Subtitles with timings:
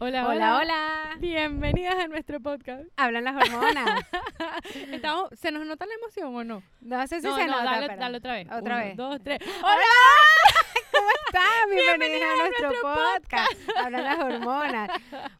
[0.00, 1.16] Hola, Hola, hola.
[1.18, 2.84] Bienvenidas a nuestro podcast.
[2.96, 4.04] Hablan las hormonas.
[4.90, 6.62] Estamos, ¿Se nos nota la emoción o no?
[6.80, 8.46] No sé si no, se no, nota, dale, pero- dale otra vez.
[8.50, 8.96] Otra Uno, vez.
[8.96, 9.38] dos, tres.
[9.62, 10.63] ¡Hola!
[10.92, 11.70] ¿Cómo están?
[11.70, 13.52] Bienvenidas a nuestro, nuestro podcast.
[13.78, 14.90] Hablan las hormonas.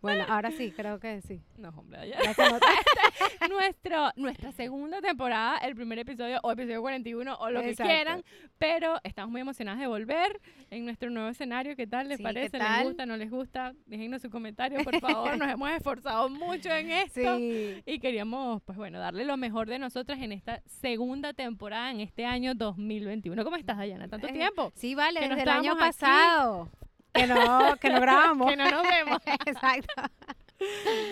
[0.02, 1.40] Bueno, ahora sí, creo que sí.
[1.56, 2.18] No, hombre, ya.
[2.18, 2.66] Nota.
[3.48, 7.90] Nuestro, nuestra segunda temporada, el primer episodio o episodio 41 o lo que Exacto.
[7.92, 8.24] quieran,
[8.58, 10.40] pero estamos muy emocionadas de volver
[10.70, 11.76] en nuestro nuevo escenario.
[11.76, 12.50] ¿Qué tal les Sí, parece?
[12.50, 12.84] ¿qué ¿Les tal?
[12.84, 13.06] gusta?
[13.06, 13.74] ¿No les gusta?
[13.86, 15.36] Déjenos sus comentarios, por favor.
[15.38, 17.36] Nos hemos esforzado mucho en esto.
[17.38, 17.82] Sí.
[17.86, 22.24] Y queríamos, pues bueno, darle lo mejor de nosotras en esta segunda temporada, en este
[22.26, 23.44] año 2021.
[23.44, 24.08] ¿Cómo estás, Dayana?
[24.08, 24.72] ¿Tanto Eh, tiempo?
[24.74, 25.80] Sí, vale, Que no desde el año aquí.
[25.80, 26.70] pasado.
[27.12, 28.46] Que no, que no grabamos.
[28.50, 29.18] Que no nos vemos.
[29.46, 29.94] Exacto.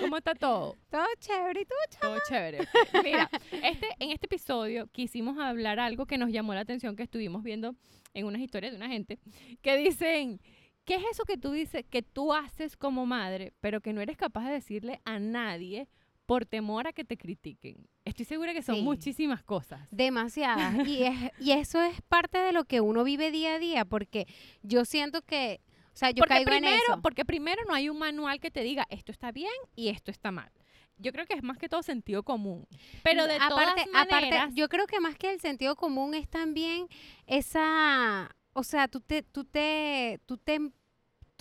[0.00, 0.76] ¿Cómo está todo?
[0.90, 1.60] Todo chévere.
[1.60, 1.74] ¿Y tú?
[2.00, 2.66] Todo chévere.
[3.02, 7.42] Mira, este, en este episodio quisimos hablar algo que nos llamó la atención, que estuvimos
[7.42, 7.74] viendo
[8.14, 9.18] en unas historias de una gente,
[9.62, 10.40] que dicen,
[10.84, 14.16] ¿qué es eso que tú dices, que tú haces como madre, pero que no eres
[14.16, 15.88] capaz de decirle a nadie
[16.32, 17.86] por temor a que te critiquen?
[18.06, 18.80] Estoy segura que son Sí.
[18.82, 19.86] muchísimas cosas.
[19.90, 20.88] Demasiadas.
[20.88, 24.26] Y, es, y eso es parte de lo que uno vive día a día, porque
[24.62, 25.60] yo siento que,
[25.92, 27.02] o sea, yo porque caigo primero, en eso.
[27.02, 30.30] Porque primero no hay un manual que te diga esto está bien y esto está
[30.32, 30.50] mal.
[30.96, 32.66] Yo creo que es más que todo sentido común.
[33.02, 36.30] Pero de aparte, todas maneras, aparte, yo creo que más que el sentido común es
[36.30, 36.86] también
[37.26, 40.60] esa, o sea, tú te, tú te, tú te,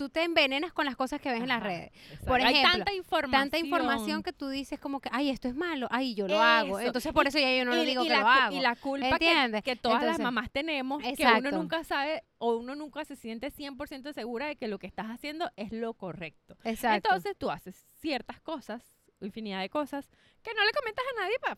[0.02, 1.92] tú te envenenas con las cosas que ves en las redes.
[1.94, 2.26] exacto.
[2.26, 3.40] por hay ejemplo, tanta información.
[3.50, 6.80] Tanta información que tú dices como que, ay, esto es malo, ay, yo lo hago.
[6.80, 8.56] Entonces por eso ya yo no lo Y- digo y que la, lo hago.
[8.56, 9.62] Y la culpa que, ¿Entiendes?
[9.62, 11.48] que todas las mamás tenemos, que exacto.
[11.48, 15.06] uno nunca sabe o uno nunca se siente 100% segura de que lo que estás
[15.06, 16.56] haciendo es lo correcto.
[16.64, 17.08] Exacto.
[17.10, 18.82] Entonces tú haces ciertas cosas,
[19.20, 20.10] infinidad de cosas,
[20.42, 21.54] que no le comentas a nadie para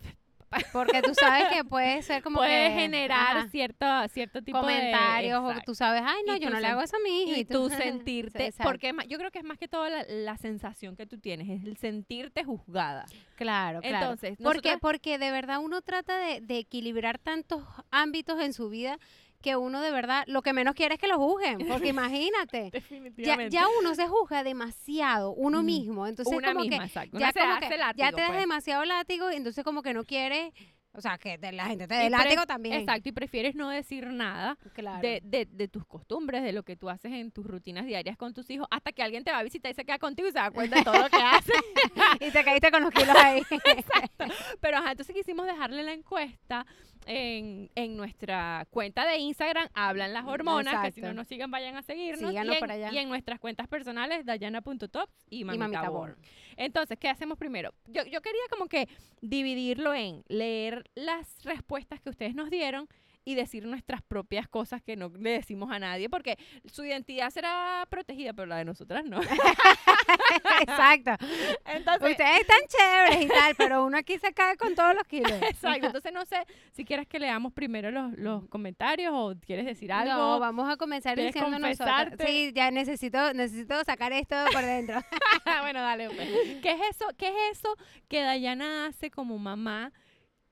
[0.72, 5.40] porque tú sabes que puede ser como puede que, generar ajá, cierto, cierto tipo comentarios
[5.40, 5.46] de...
[5.46, 5.72] o Exacto.
[5.72, 7.40] tú sabes, ay, no, Y yo tú no le hago eso a mi hijo.
[7.40, 8.70] y tú sentirte, Exacto.
[8.70, 11.66] porque yo creo que es más que todo la, la sensación que tú tienes, es
[11.66, 13.04] el sentirte juzgada.
[13.36, 13.96] Claro, claro.
[13.96, 18.68] Entonces, porque, nosotras- porque de verdad uno trata de, de equilibrar tantos ámbitos en su
[18.70, 18.98] vida
[19.44, 21.68] que uno de verdad lo que menos quiere es que lo juzguen.
[21.68, 23.54] Porque imagínate, ya, definitivamente.
[23.54, 26.06] ya uno se juzga demasiado, uno mismo.
[26.06, 27.18] Entonces una como misma, que exacto.
[27.18, 28.40] ya, como que látigo, ya te das pues.
[28.40, 30.54] demasiado látigo y entonces como que no quiere,
[30.94, 32.76] o sea, que te- la gente te Y dé látigo también.
[32.76, 35.00] Exacto, y prefieres no decir nada Claro.
[35.02, 38.32] de, de, de tus costumbres, de lo que tú haces en tus rutinas diarias con
[38.32, 40.38] tus hijos, hasta que alguien te va a visitar y se queda contigo y se
[40.38, 41.54] da cuenta de todo lo que haces.
[42.20, 43.42] y te caíste con los kilos ahí.
[44.60, 46.66] Pero ajá, entonces quisimos dejarle la encuesta
[47.06, 51.14] en, en nuestra cuenta de Instagram, Hablan las Hormonas, que si no Exacto.
[51.20, 52.30] nos siguen vayan a seguirnos.
[52.30, 52.92] Síganos y, en, allá.
[52.92, 56.12] y en nuestras cuentas personales, dayana.tops y y Mamita, mamita Born.
[56.14, 56.26] Born.
[56.56, 57.74] Entonces, ¿qué hacemos primero?
[57.86, 58.88] Yo, yo quería como que
[59.20, 62.88] dividirlo en leer las respuestas que ustedes nos dieron
[63.24, 67.86] y decir nuestras propias cosas que no le decimos a nadie, porque su identidad será
[67.88, 69.20] protegida, pero la de nosotras no.
[70.60, 71.12] Exacto.
[71.64, 75.32] Entonces, Ustedes están chéveres y tal, pero uno aquí se cae con todos los kilos.
[75.42, 75.86] exacto.
[75.86, 76.36] Entonces, no sé
[76.72, 80.12] si quieres que leamos primero los, los comentarios o quieres decir algo.
[80.12, 82.14] No, vamos a comenzar ¿Quieres diciendo nosotros.
[82.26, 85.00] Sí, ya necesito, necesito sacar esto por dentro.
[85.62, 86.10] bueno, dale.
[86.10, 86.28] pues.
[86.62, 87.06] ¿Qué es eso?
[87.16, 87.74] ¿Qué es eso
[88.08, 89.92] que Dayana hace como mamá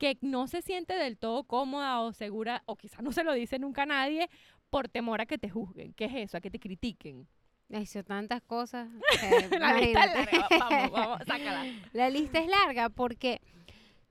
[0.02, 3.60] que no se siente del todo cómoda o segura o quizás no se lo dice
[3.60, 4.28] nunca a nadie
[4.68, 5.94] por temor a que te juzguen?
[5.94, 6.36] ¿Qué es eso?
[6.36, 7.28] A que te critiquen.
[7.68, 8.88] Hizo tantas cosas.
[9.60, 10.48] La lista es larga.
[10.58, 11.64] Vamos, vamos, sácala.
[11.92, 13.40] La lista es larga porque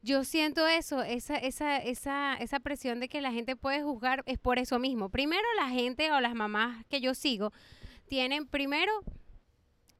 [0.01, 4.39] yo siento eso, esa, esa, esa, esa presión de que la gente puede juzgar es
[4.39, 5.09] por eso mismo.
[5.09, 7.51] Primero, la gente o las mamás que yo sigo
[8.07, 8.93] tienen primero,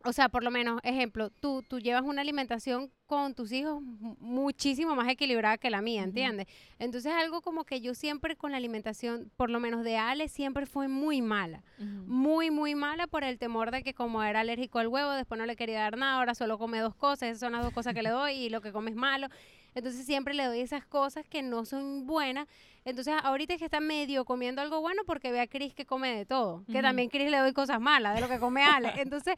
[0.03, 4.15] o sea, por lo menos, ejemplo, tú, tú llevas una alimentación con tus hijos mu-
[4.19, 6.03] muchísimo más equilibrada que la mía.
[6.03, 6.47] ¿entiendes?
[6.79, 10.65] Entonces, algo como que yo siempre con la alimentación, por lo menos de Ale, siempre
[10.65, 11.63] fue muy mala
[12.05, 15.45] muy, muy mala por el temor de que como era alérgico al huevo, después no
[15.45, 18.01] le quería dar nada, ahora solo come dos cosas, esas son las dos cosas que
[18.03, 19.27] le doy y lo que come es malo.
[19.73, 22.47] Entonces siempre le doy esas cosas que no son buenas.
[22.83, 26.13] Entonces ahorita es que está medio comiendo algo bueno porque ve a Chris que come
[26.13, 26.63] de todo.
[26.71, 28.91] Que también Chris le doy cosas malas de lo que come Ale.
[28.97, 29.35] Entonces,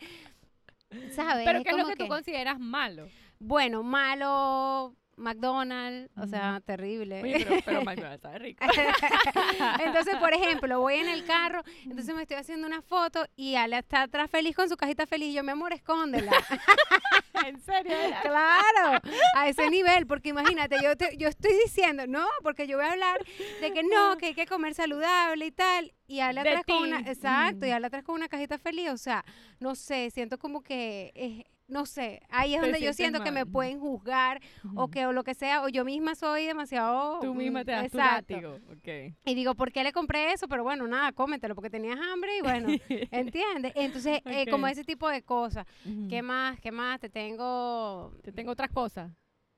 [1.11, 1.45] ¿sabes?
[1.45, 3.07] Pero ¿qué es lo como que tú consideras malo?
[3.39, 7.21] Bueno, malo, McDonald's, o sea, terrible.
[7.21, 8.65] Oye, pero, pero McDonald's sabe rico.
[9.85, 13.77] entonces, por ejemplo, voy en el carro, entonces me estoy haciendo una foto y Ale
[13.77, 15.29] está atrás feliz con su cajita feliz.
[15.29, 16.31] Y yo, mi amor, escóndela.
[17.45, 17.93] ¿En serio?
[18.21, 18.99] claro,
[19.35, 22.91] a ese nivel, porque imagínate, yo, te- yo estoy diciendo, no, porque yo voy a
[22.91, 23.17] hablar
[23.59, 25.93] de que no, que hay que comer saludable y tal.
[26.07, 27.73] Y Ale atrás con una, exacto, y Mm.
[27.73, 28.89] Ale atrás con una cajita feliz.
[28.91, 29.25] O sea,
[29.59, 33.45] no sé, siento como que es, no sé, ahí es donde yo siento que me
[33.45, 34.41] pueden juzgar
[34.75, 37.19] o que o lo que sea, o yo misma soy demasiado...
[37.21, 38.33] Tú misma mm, te das tu exacto.
[38.33, 38.59] látigo.
[38.71, 39.15] Ok.
[39.25, 40.47] Y digo, ¿por qué le compré eso?
[40.47, 42.67] Pero bueno, nada, cómetelo porque tenías hambre y bueno,
[43.11, 43.73] ¿entiendes?
[43.75, 45.65] Entonces, eh, como ese tipo de cosas.
[46.09, 46.59] ¿Qué más?
[46.59, 46.99] ¿Qué más?
[46.99, 48.13] Te tengo...
[48.23, 49.11] Te tengo otras cosas.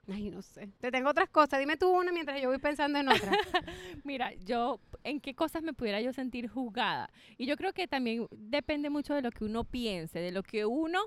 [0.08, 0.70] Ay, no sé.
[0.80, 1.60] Te tengo otras cosas.
[1.60, 3.32] Dime tú una mientras yo voy pensando en otra.
[4.04, 7.10] Mira, yo, ¿en qué cosas me pudiera yo sentir juzgada?
[7.38, 10.66] Y yo creo que también depende mucho de lo que uno piense, de lo que
[10.66, 11.00] uno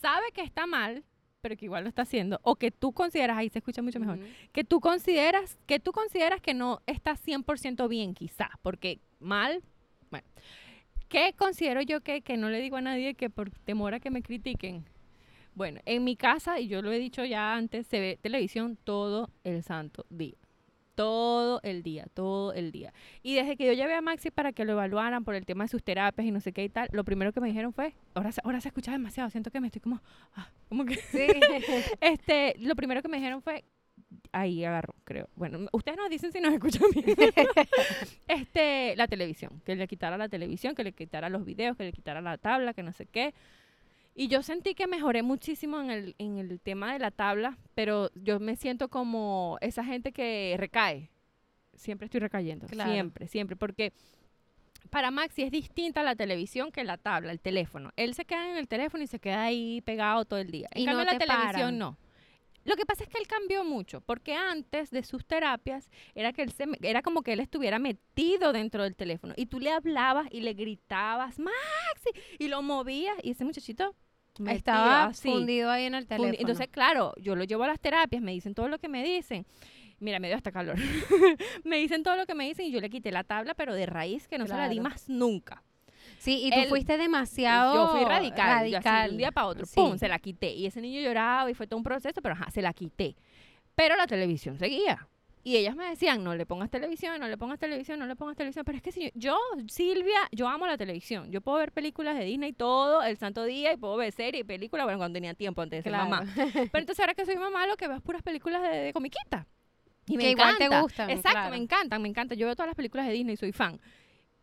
[0.00, 1.04] sabe que está mal,
[1.40, 4.18] pero que igual lo está haciendo, o que tú consideras, ahí se escucha mucho mejor,
[4.52, 9.62] que tú consideras, que tú consideras que no está 100% bien quizás, porque mal,
[10.10, 10.26] bueno.
[11.08, 14.10] ¿Qué considero yo que, que no le digo a nadie que por temor a que
[14.10, 14.84] me critiquen?
[15.54, 19.30] Bueno, en mi casa, y yo lo he dicho ya antes, se ve televisión todo
[19.44, 20.36] el santo día.
[20.96, 22.92] Todo el día, todo el día.
[23.22, 25.68] Y desde que yo llevé a Maxi para que lo evaluaran por el tema de
[25.68, 28.32] sus terapias y no sé qué y tal, lo primero que me dijeron fue, ahora,
[28.32, 30.00] se- ahora se escucha demasiado, siento que me estoy como,
[30.34, 31.26] ah, como que, Sí.
[32.00, 33.62] este, lo primero que me dijeron fue,
[34.32, 35.28] ahí agarró, creo.
[35.36, 37.04] Bueno, ustedes nos dicen si nos escuchan bien.
[38.28, 41.92] este, la televisión, que le quitara la televisión, que le quitara los videos, que le
[41.92, 43.34] quitara la tabla, que no sé qué.
[44.18, 48.10] Y yo sentí que mejoré muchísimo en el, en el tema de la tabla, pero
[48.14, 51.10] yo me siento como esa gente que recae.
[51.74, 52.90] Siempre estoy recayendo, Claro.
[52.90, 53.92] siempre, siempre, porque
[54.88, 57.90] para Maxi es distinta la televisión que la tabla, el teléfono.
[57.96, 60.68] Él se queda en el teléfono y se queda ahí pegado todo el día.
[60.72, 61.78] En Y cambio, no la te televisión paran.
[61.78, 61.98] no.
[62.64, 66.42] Lo que pasa es que él cambió mucho, porque antes de sus terapias era que
[66.42, 70.26] él se era como que él estuviera metido dentro del teléfono y tú le hablabas
[70.32, 72.10] y le gritabas Maxi
[72.40, 73.94] y lo movías y ese muchachito
[74.40, 75.30] metido Estaba así.
[75.30, 76.36] fundido ahí en el teléfono.
[76.38, 79.46] Entonces, claro, yo lo llevo a las terapias, me dicen todo lo que me dicen.
[79.98, 80.76] Mira, me dio hasta calor.
[81.64, 83.86] me dicen todo lo que me dicen y yo le quité la tabla, pero de
[83.86, 85.62] raíz que no se la di más nunca.
[86.18, 89.06] sí, y tú fuiste demasiado Yo fui radical, yo así, radical.
[89.08, 89.74] de un día para otro, Sí.
[89.76, 90.52] pum, se la quité.
[90.52, 93.16] Y ese niño lloraba y fue todo un proceso, pero ajá, se la quité.
[93.74, 95.08] Pero la televisión seguía.
[95.46, 98.36] Y ellas me decían, no le pongas televisión, no le pongas televisión, no le pongas
[98.36, 98.64] televisión.
[98.64, 99.38] Pero es que si yo,
[99.68, 101.30] Silvia, yo amo la televisión.
[101.30, 104.44] Yo puedo ver películas de Disney todo el santo día y puedo ver series y
[104.44, 106.24] películas, bueno, cuando tenía tiempo antes de ser mamá.
[106.34, 109.46] Pero entonces ahora que soy mamá, lo que veo es puras películas de, de comiquita.
[110.08, 110.80] Y me Que igual te encanta.
[110.82, 111.50] gustan, Exacto, claro.
[111.52, 112.36] me encantan, me encantan.
[112.36, 113.80] Yo veo todas las películas de Disney, soy fan.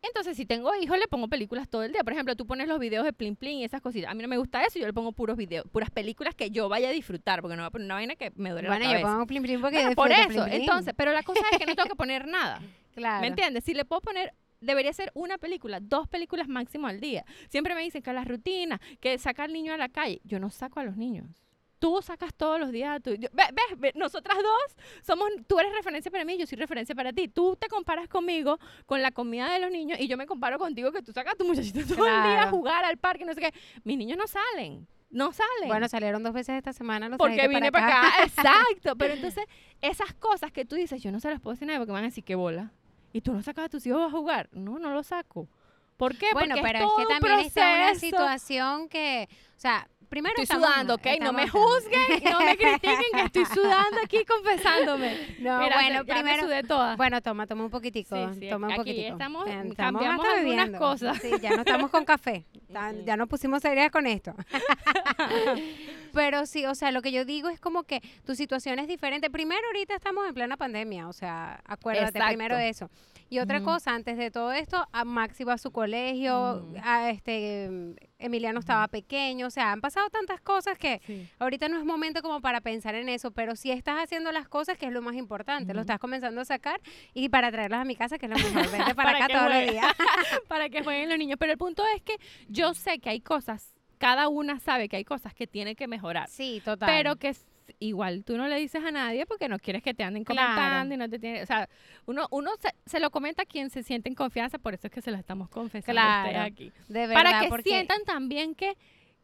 [0.03, 2.03] Entonces, si tengo hijos, le pongo películas todo el día.
[2.03, 4.11] Por ejemplo, tú pones los videos de Plin Plin y esas cositas.
[4.11, 6.67] A mí no me gusta eso, yo le pongo puros videos, puras películas que yo
[6.69, 8.91] vaya a disfrutar, porque no voy a poner una vaina que me duele Bueno, la
[8.91, 9.11] yo cabeza.
[9.13, 11.89] pongo plim plim porque Bueno, por eso, entonces, pero la cosa es que no tengo
[11.89, 12.61] que poner nada.
[12.95, 13.21] claro.
[13.21, 13.63] ¿Me entiendes?
[13.63, 17.25] Si le puedo poner, debería ser una película, dos películas máximo al día.
[17.49, 20.19] Siempre me dicen que las rutinas, que saca al niño a la calle.
[20.25, 21.42] Yo no saco a los niños.
[21.83, 23.13] Tú sacas todos los días a tu...
[23.15, 25.27] yo- ve- ves, ve, nosotras dos somos...
[25.47, 27.27] Tú eres referencia para mí, yo soy referencia para ti.
[27.27, 30.93] Tú te comparas conmigo con la comida de los niños y yo me comparo contigo
[30.93, 33.41] que tú sacas a tu muchachito todo el día a jugar al parque, no sé
[33.41, 33.53] qué.
[33.83, 34.87] Mis niños no salen.
[35.09, 35.67] No salen.
[35.67, 38.23] Bueno, salieron dos veces esta semana los porque vine para acá.
[38.23, 38.95] Exacto.
[38.95, 39.43] Pero entonces,
[39.81, 41.95] esas cosas que tú dices, yo no se las puedo decir a nadie porque me
[41.97, 42.71] van a decir que bola.
[43.11, 44.47] Y tú no sacas a tus hijos a jugar.
[44.53, 45.49] No, no lo saco.
[45.97, 46.27] ¿Por qué?
[46.33, 50.43] Bueno, porque pero todo es que también está una situación que, o sea, primero Estoy
[50.43, 51.05] estamos- sudando, ¿ok?
[51.21, 55.35] No me estamos- juzguen, no me critiquen que estoy sudando aquí confesándome.
[55.39, 56.95] No, Mira, bueno, ya me primero sudé toda.
[56.97, 59.11] Bueno, toma, toma un poquitico, Sí, sí, toma un aquí poquitico.
[59.13, 60.77] estamos, Eh, cambiamos hasta algunas bebiendo.
[60.77, 61.17] cosas.
[61.19, 62.45] Sí, ya no estamos con café.
[63.05, 64.33] Ya nos pusimos serias con esto.
[66.13, 69.29] Pero sí, o sea, lo que yo digo es como que tu situación es diferente.
[69.29, 72.27] Primero, ahorita estamos en plena pandemia, o sea, acuérdate Exacto.
[72.27, 72.89] primero de eso.
[73.29, 77.95] Y otra cosa, antes de todo esto, a Maxi va a su colegio, a este
[78.19, 81.27] Emiliano estaba pequeño, o sea, han pasado tantas cosas que Sí.
[81.39, 84.77] ahorita no es momento como para pensar en eso, pero si estás haciendo las cosas,
[84.77, 86.79] que es lo más importante, lo estás comenzando a sacar
[87.15, 88.71] y para traerlas a mi casa, que es lo mejor.
[88.71, 89.85] Vente para, Para acá todos los días.
[90.47, 91.37] para que jueguen los niños.
[91.39, 92.15] Pero el punto es que
[92.49, 93.72] yo sé que hay cosas,
[94.03, 96.27] cada una sabe que hay cosas que tiene que mejorar.
[96.29, 96.87] Sí, total.
[96.91, 97.33] Pero que
[97.79, 100.41] igual tú no le dices a nadie porque no quieres que te anden Claro.
[100.55, 101.69] comentando y no te tiene, o sea,
[102.05, 104.91] uno, uno se, se lo comenta a quien se siente en confianza, por eso es
[104.93, 106.71] que se lo estamos confesando a ustedes Claro, aquí.
[106.89, 108.75] de verdad, Para que porque sientan también que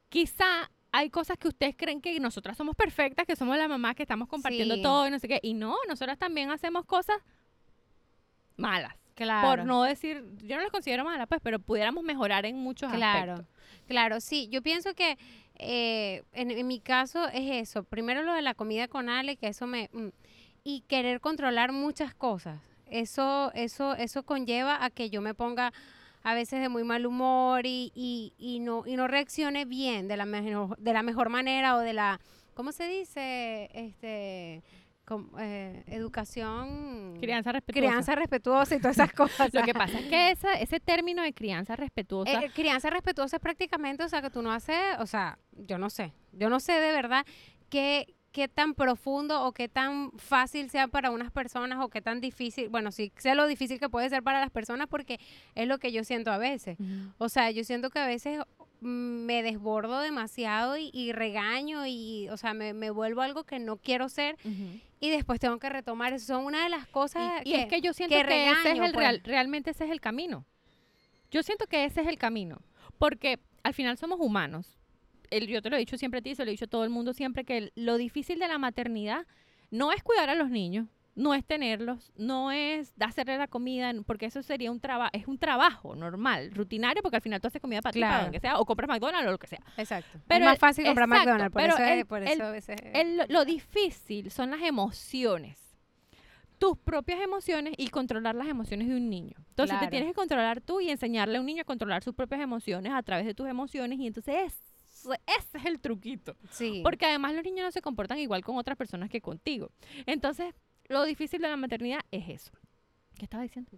[0.08, 4.04] quizá hay cosas que ustedes creen que nosotras somos perfectas, que somos la mamá que
[4.04, 4.82] estamos compartiendo Sí.
[4.82, 7.18] todo y no sé qué, y no, nosotras también hacemos cosas
[8.56, 8.94] malas.
[9.24, 12.92] Claro, Por no decir, yo no las considero malas, pues, pero pudiéramos mejorar en muchos
[12.92, 13.56] claro, aspectos.
[13.88, 14.48] claro, sí.
[14.50, 15.18] Yo pienso que
[15.56, 17.84] eh, en, en mi caso es eso.
[17.84, 20.08] Primero lo de la comida con Ale, que eso me mm,
[20.64, 22.60] y querer controlar muchas cosas.
[22.86, 25.74] Eso, eso, eso conlleva a que yo me ponga
[26.24, 30.18] a veces de muy mal humor y, y, y no y no reaccione bien de
[30.18, 32.20] la mejor de la mejor manera o de la
[32.56, 33.70] ¿cómo se dice?
[33.74, 34.64] este
[35.40, 37.88] eh, educación Crianza respetuosa.
[37.88, 39.54] crianza respetuosa y todas esas cosas.
[39.54, 43.42] Lo que pasa es que esa, ese término de crianza respetuosa Eh, crianza respetuosa es
[43.42, 46.14] prácticamente, o sea, que tú no haces, o sea, yo no sé.
[46.34, 47.26] Yo no sé de verdad
[47.70, 52.22] qué, qué tan profundo o qué tan fácil sea para unas personas o qué tan
[52.22, 55.20] difícil, bueno, sí sé lo difícil que puede ser para las personas porque
[55.56, 56.78] es lo que yo siento a veces.
[57.18, 58.40] O sea, yo siento que a veces
[58.82, 63.78] me desbordo demasiado y, y regaño y, o sea, me, me vuelvo algo que no
[63.78, 64.38] quiero ser
[65.02, 66.14] y después tengo que retomar.
[66.14, 68.72] Eso son una de las cosas Y, y es que yo siento que que, ese
[68.72, 68.96] es el pues.
[68.96, 70.46] real, realmente ese es el camino.
[71.32, 72.60] Yo siento que ese es el camino,
[72.98, 74.78] porque al final somos humanos.
[75.30, 76.84] El- yo te lo he dicho siempre a ti, se lo he dicho a todo
[76.84, 79.28] el mundo siempre, que el- lo difícil de la maternidad
[79.72, 80.88] no es cuidar a los niños,
[81.20, 85.38] no es tenerlos, no es hacerle la comida, porque eso sería un trabajo, es un
[85.38, 88.26] trabajo normal, rutinario, porque al final tú haces comida para ti, para Claro.
[88.28, 89.62] lo que sea, o compras McDonald's o lo que sea.
[89.78, 90.20] Exacto.
[90.28, 92.52] Pero es más el- fácil comprar exacto, McDonald's, por pero eso, es- por eso a
[92.52, 92.78] veces...
[93.30, 95.60] Lo difícil son las emociones.
[96.58, 99.36] Tus propias emociones y controlar las emociones de un niño.
[99.50, 99.86] Entonces Claro.
[99.86, 102.92] te tienes que controlar tú y enseñarle a un niño a controlar sus propias emociones
[102.94, 103.98] a través de tus emociones.
[104.00, 106.36] Y entonces ese, ese es el truquito.
[106.52, 106.82] sí.
[106.84, 109.72] Porque además los niños no se comportan igual con otras personas que contigo.
[110.06, 110.54] Entonces,
[110.90, 112.52] lo difícil de la maternidad es eso.
[113.18, 113.72] ¿Qué estaba diciendo?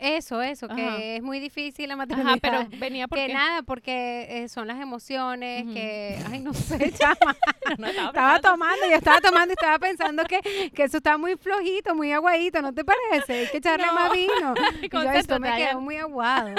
[0.00, 0.76] Eso, eso, Ajá.
[0.76, 2.30] que es muy difícil la maternidad.
[2.34, 6.92] Ajá, pero venía porque que nada, porque eh, son las emociones, que, ay, no sé,
[6.92, 7.36] chama.
[7.78, 11.96] no estaba tomando, yo estaba tomando y estaba pensando que, que eso está muy flojito,
[11.96, 13.40] muy aguadito, ¿no te parece?
[13.40, 13.92] Hay que echarle No.
[13.94, 14.54] más vino.
[14.82, 16.54] Y yo, esto me quedó muy aguado.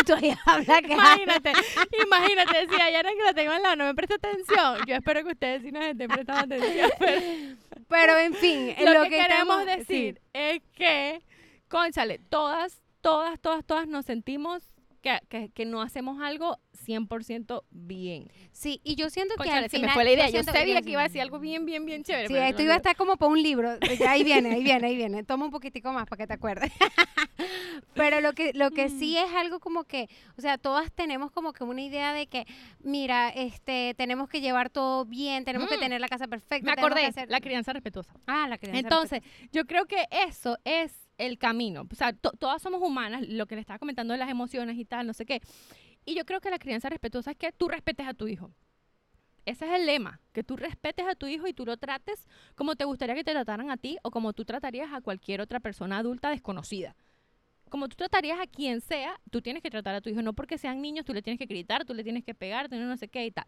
[0.00, 1.52] Y tú ahí habla que Imagínate,
[2.04, 4.78] imagínate, si Ayana que la tengo al lado no me presta atención.
[4.86, 6.90] Yo espero que ustedes sí nos estén prestando atención.
[7.00, 7.56] Pero
[7.88, 11.20] Pero en fin, lo, lo, que, queremos estamos- decir es que,
[11.68, 14.62] conchale, todas, todas, todas, todas nos sentimos
[15.02, 18.28] que, que, que no hacemos algo 100% bien.
[18.50, 19.88] Sí, y yo siento que al se final...
[19.90, 20.30] me fue la idea.
[20.30, 22.26] Yo sabía que iba a decir algo bien, bien, bien chévere.
[22.26, 23.78] Sí, pero esto iba a estar como para un libro.
[24.00, 25.22] Ya ahí viene, ahí viene, ahí viene.
[25.22, 26.72] Toma un poquitico más para que te acuerdes.
[27.94, 28.98] Pero lo que, lo que Mm.
[28.98, 32.46] sí es algo como que, o sea, todas tenemos como que una idea de que,
[32.80, 35.80] mira, este, tenemos que llevar todo bien, tenemos que Mm.
[35.80, 36.64] tener la casa perfecta.
[36.66, 38.12] Me acordé, hacer- la crianza respetuosa.
[38.26, 41.86] Ah, la crianza Entonces, yo creo que eso es el camino.
[41.90, 44.84] O sea, to- todas somos humanas, lo que le estaba comentando de las emociones y
[44.84, 45.40] tal, no sé qué.
[46.04, 48.50] Y yo creo que la crianza respetuosa es que tú respetes a tu hijo.
[49.44, 52.74] Ese es el lema, que tú respetes a tu hijo y tú lo trates como
[52.74, 55.98] te gustaría que te trataran a ti o como tú tratarías a cualquier otra persona
[55.98, 56.96] adulta desconocida.
[57.68, 60.22] Como tú tratarías a quien sea, tú tienes que tratar a tu hijo.
[60.22, 62.86] No porque sean niños, tú le tienes que gritar, tú le tienes que pegar, tener
[62.86, 63.46] no sé qué y tal.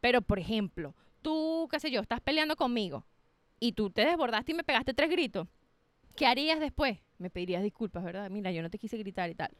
[0.00, 3.04] Pero, por ejemplo, tú, qué sé yo, estás peleando conmigo
[3.58, 5.48] y tú te desbordaste y me pegaste tres gritos.
[6.16, 6.98] ¿Qué harías después?
[7.18, 8.30] Me pedirías disculpas, ¿verdad?
[8.30, 9.50] Mira, yo no te quise gritar y tal.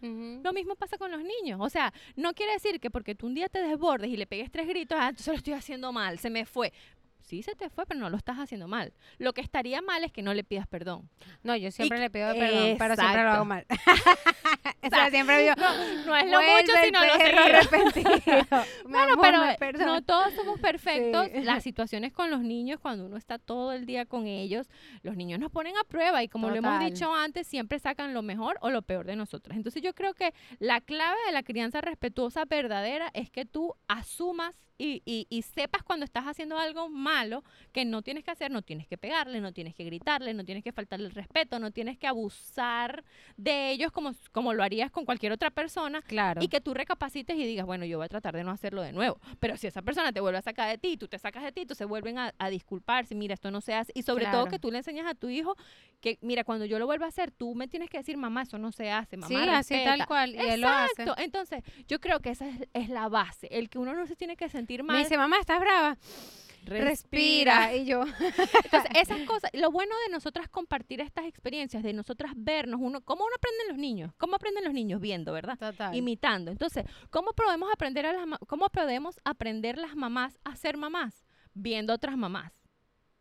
[0.43, 1.59] Lo mismo pasa con los niños.
[1.63, 4.51] O sea, no quiere decir que porque tú un día te desbordes y le pegues
[4.51, 6.73] tres gritos, ah, entonces lo estoy haciendo mal, se me fue.
[7.27, 8.93] Sí se te fue, pero no lo estás haciendo mal.
[9.19, 11.11] Lo que estaría mal es que no le pidas perdón.
[11.43, 13.67] No, yo siempre Y- le pido perdón, pero siempre lo hago mal.
[14.85, 15.55] o sea, siempre digo,
[16.07, 18.47] No es lo mucho, "Vuelve el sino lo seguido.
[18.89, 19.87] Bueno, amor, pero me eh, perdona".
[19.87, 21.27] no todos somos perfectos.
[21.35, 21.43] Sí.
[21.43, 24.69] Las situaciones con los niños, cuando uno está todo el día con ellos,
[25.03, 28.23] los niños nos ponen a prueba y como lo hemos dicho antes, siempre sacan lo
[28.23, 29.57] mejor o lo peor de nosotras.
[29.57, 34.55] Entonces yo creo que la clave de la crianza respetuosa verdadera es que tú asumas
[34.79, 37.43] y, y- y sepas cuando estás haciendo algo malo
[37.73, 40.63] que no tienes que hacer, no tienes que pegarle, no tienes que gritarle, no tienes
[40.65, 43.05] que faltarle el respeto, no tienes que abusar
[43.37, 46.43] de ellos como, como lo harías con cualquier otra persona Claro.
[46.43, 48.93] y que tú recapacites y digas, bueno, yo voy a tratar de no hacerlo de
[48.93, 49.19] nuevo.
[49.41, 51.63] Pero si esa persona te vuelve a sacar de ti, tú te sacas de ti,
[51.63, 53.93] entonces vuelven a, a disculparse, mira, esto no se hace.
[53.95, 55.57] Y sobre todo que tú le enseñas a tu hijo
[56.01, 58.59] que, mira, cuando yo lo vuelva a hacer, tú me tienes que decir, mamá, eso
[58.59, 59.97] no se hace, mamá, sí, así respeta".
[59.97, 60.35] tal cual.
[60.35, 61.03] Y él lo hace.
[61.03, 61.15] Exacto.
[61.23, 64.37] Entonces, yo creo que esa es, es la base, el que uno no se tiene
[64.37, 64.97] que sentir mal.
[64.97, 65.97] Me dice, mamá, ¿estás brava?
[66.67, 67.75] Respira.
[67.75, 68.03] Y yo,
[68.65, 73.25] Entonces, esas cosas, lo bueno de nosotras compartir estas experiencias, de nosotras vernos, uno, ¿cómo
[73.25, 74.13] uno aprenden los niños?
[74.19, 75.01] ¿Cómo aprenden los niños?
[75.01, 75.59] Viendo, ¿verdad?
[75.59, 75.95] total.
[75.95, 76.51] imitando.
[76.51, 81.25] Entonces, ¿cómo podemos aprender a las cómo podemos aprender las mamás a ser mamás?
[81.55, 82.53] Viendo otras mamás.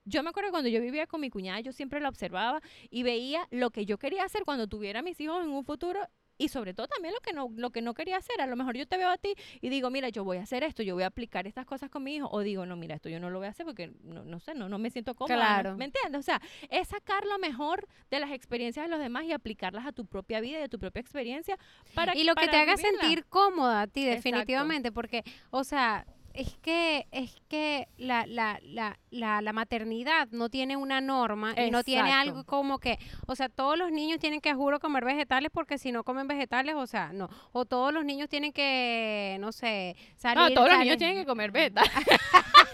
[0.06, 3.48] Yo me acuerdo cuando yo vivía con mi cuñada, yo siempre la observaba y veía
[3.50, 6.00] lo que yo quería hacer cuando tuviera mis hijos en un futuro
[6.38, 8.42] y sobre todo también lo que no lo que no quería hacer.
[8.42, 10.64] A lo mejor yo te veo a ti y digo, mira, yo voy a hacer
[10.64, 13.10] esto, yo voy a aplicar estas cosas con mi hijo o digo, no, mira, esto
[13.10, 15.36] yo no lo voy a hacer porque no, no sé, no, no me siento cómoda.
[15.36, 15.42] ¿no?
[15.42, 15.78] Claro.
[15.78, 16.20] ¿Me entiendes?
[16.20, 19.92] O sea, es sacar lo mejor de las experiencias de los demás y aplicarlas a
[19.92, 21.58] tu propia vida y a tu propia experiencia
[21.94, 23.00] para y lo que te haga vivirla.
[23.02, 24.30] sentir cómoda a ti Exacto.
[24.30, 30.50] definitivamente porque o sea es que es que la, la, la, la, la maternidad no
[30.50, 34.42] tiene una norma y no tiene algo como que o sea todos los niños tienen
[34.42, 37.30] que juro comer vegetales porque si no comen vegetales o sea no.
[37.52, 41.26] O todos los niños tienen que no sé salir No, todos los niños tienen que
[41.26, 41.84] comer beta.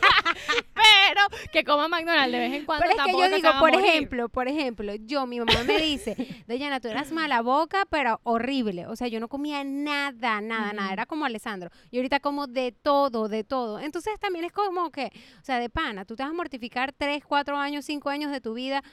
[0.74, 1.22] quiero
[1.52, 2.86] que coma McDonald's de vez en cuando.
[2.88, 3.86] Pero es que yo digo, por morir.
[3.86, 8.88] ejemplo, por ejemplo, yo, mi mamá me dice, Dayana, tú eras mala boca, pero horrible.
[8.88, 10.94] O sea, yo no comía nada, nada, nada.
[10.94, 11.70] Era como Alessandro.
[11.90, 13.80] Y ahorita como de todo, de todo.
[13.80, 15.12] Entonces también es como que,
[15.42, 18.42] o sea, de pana, tú te vas a mortificar tres, cuatro años, cinco años de
[18.42, 18.84] tu vida.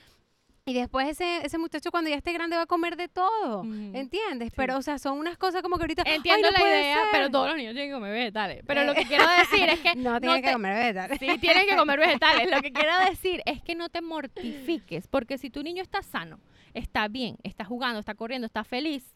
[0.69, 3.63] Y después ese, ese muchacho cuando ya esté grande va a comer de todo.
[3.65, 4.49] ¿entiendes?
[4.51, 4.55] Sí.
[4.57, 6.03] Pero, o sea, son unas cosas como que ahorita...
[6.07, 7.05] "Ay, Entiendo no la idea, ser".
[7.13, 8.63] pero todos los niños tienen que comer vegetales.
[8.67, 11.19] Pero lo Eh, que quiero decir es que No, tiene que te- comer vegetales.
[11.19, 12.51] Sí, tienen que comer vegetales.
[12.51, 16.39] Lo que quiero decir es que no te mortifiques, porque si tu niño está sano,
[16.75, 19.15] está bien, está jugando, está corriendo, está feliz,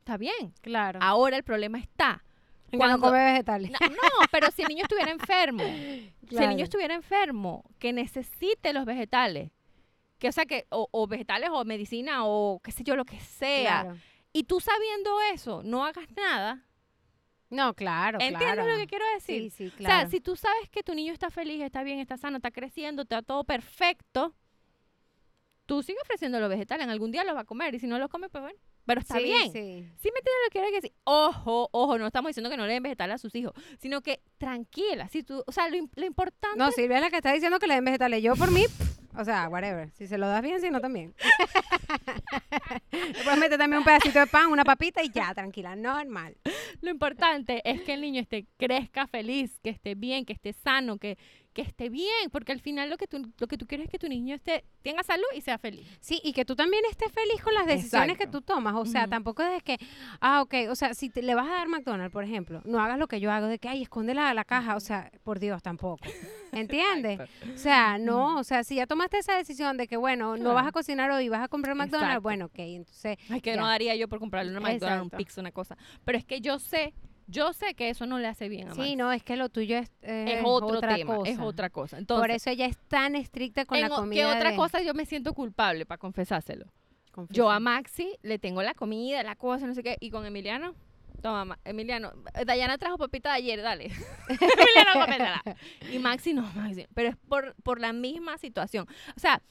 [0.00, 0.52] está bien.
[0.62, 0.98] Claro.
[1.02, 2.22] Ahora el problema está.
[2.70, 3.70] Que no cuando- come vegetales.
[3.72, 3.96] No, no,
[4.30, 5.62] pero si el niño estuviera enfermo,
[6.28, 9.50] si el niño estuviera enfermo, que necesite los vegetales,
[10.20, 13.18] que o sea que o, o vegetales o medicina o qué sé yo lo que
[13.18, 13.98] sea, Claro.
[14.32, 16.64] y tú sabiendo eso, no hagas nada,
[17.48, 18.70] No, claro, ¿entiendes claro.
[18.70, 19.50] lo que quiero decir?
[19.50, 20.00] Sí, sí, O claro.
[20.02, 23.02] sea, si tú sabes que tu niño está feliz, está bien, está sano, está creciendo,
[23.02, 24.36] está todo perfecto,
[25.66, 26.84] tú sigue ofreciendo los vegetales.
[26.84, 28.58] En algún día los va a comer y si no los come, pues bueno.
[28.86, 29.42] Pero está Sí, bien.
[29.52, 29.88] Sí.
[29.98, 30.92] Sí me entiendes lo que quiero decir.
[31.04, 34.20] Ojo, ojo, no estamos diciendo que no le den vegetales a sus hijos, sino que
[34.38, 35.08] tranquila.
[35.08, 37.66] Si tú, o sea, lo, lo importante No, Silvia es la que está diciendo que
[37.68, 38.22] le den vegetales.
[38.22, 38.64] Yo por mí,
[39.16, 39.90] o sea, whatever.
[39.92, 41.14] Si se lo das bien, si no también.
[42.90, 46.36] Después mete también un pedacito de pan, una papita y ya, tranquila, normal.
[46.80, 50.98] Lo importante es que el niño esté, crezca feliz, que esté bien, que esté sano,
[50.98, 51.18] que,
[51.52, 53.98] que esté bien, porque al final lo que, tú, lo que tú quieres es que
[53.98, 55.86] tu niño esté, tenga salud y sea feliz.
[56.00, 58.74] Sí, y que tú también estés feliz con las decisiones que tú tomas.
[58.76, 59.76] O sea, tampoco es que,
[60.20, 62.98] ah, ok, o sea, si te- le vas a dar McDonald's, por ejemplo, no hagas
[62.98, 64.76] lo que yo hago de que, ay, esconde la, la caja.
[64.76, 65.98] O sea, por Dios, tampoco.
[66.52, 67.20] ¿Entiendes?
[67.54, 70.66] O sea, no, o sea, si ya tomaste esa decisión de que, bueno, no vas
[70.66, 72.22] a cocinar hoy, vas a comprar McDonald's, Exacto.
[72.22, 73.60] bueno, ok, entonces, Ay, que Ya.
[73.60, 75.76] no daría yo por comprarle una McDonald's, un pizza, una cosa.
[76.04, 76.92] Pero es que yo sé,
[77.30, 78.96] yo sé que eso no le hace bien a sí, Max.
[78.96, 81.30] no, es que lo tuyo es, eh, es otro otra tema, cosa.
[81.30, 81.98] es otra cosa.
[81.98, 84.20] Entonces, Por eso ella es tan estricta con en la comida.
[84.22, 86.66] ¿qué otra de- cosa yo me siento culpable para confesárselo?
[87.28, 90.74] Yo a Maxi le tengo la comida, la cosa, no sé qué, y con Emiliano,
[91.20, 92.12] toma, Ma- Emiliano,
[92.46, 93.86] Dayana trajo papita de ayer, dale.
[94.28, 95.42] Emiliano, cómetela.
[95.92, 98.86] Y Maxi no, Maxi, pero es por, por la misma situación.
[99.16, 99.42] O sea,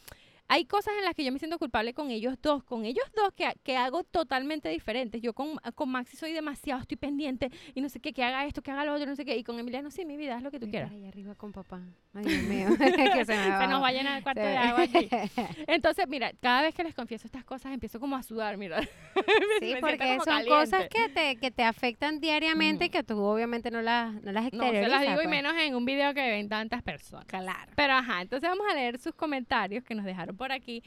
[0.50, 3.32] hay cosas en las que yo me siento culpable con ellos dos, con ellos dos
[3.34, 5.22] que, que hago totalmente diferentes.
[5.22, 8.62] Yo con, con Maxi soy demasiado, estoy pendiente y no sé qué, que haga esto,
[8.62, 9.38] que haga lo otro, no sé qué.
[9.38, 10.92] Y con Emiliano, sí, mi vida, haz lo que tú quieras.
[10.92, 11.80] allá arriba con papá.
[12.14, 12.68] Ay, Dios mío.
[12.80, 15.08] que se me Se nos va a llenar el cuarto Se- de agua aquí.
[15.68, 18.82] Entonces, mira, cada vez que les confieso estas cosas, empiezo como a sudar, mira.
[19.60, 22.92] Sí, me porque son cosas que te, que te afectan diariamente y Ujú.
[22.94, 24.84] que tú obviamente no las, no las No, exteriorizas.
[24.86, 25.30] se las digo y pues.
[25.30, 27.26] menos en un video que ven tantas personas.
[27.26, 27.72] Claro.
[27.76, 30.82] Pero ajá, entonces vamos a leer sus comentarios que nos dejaron por aquí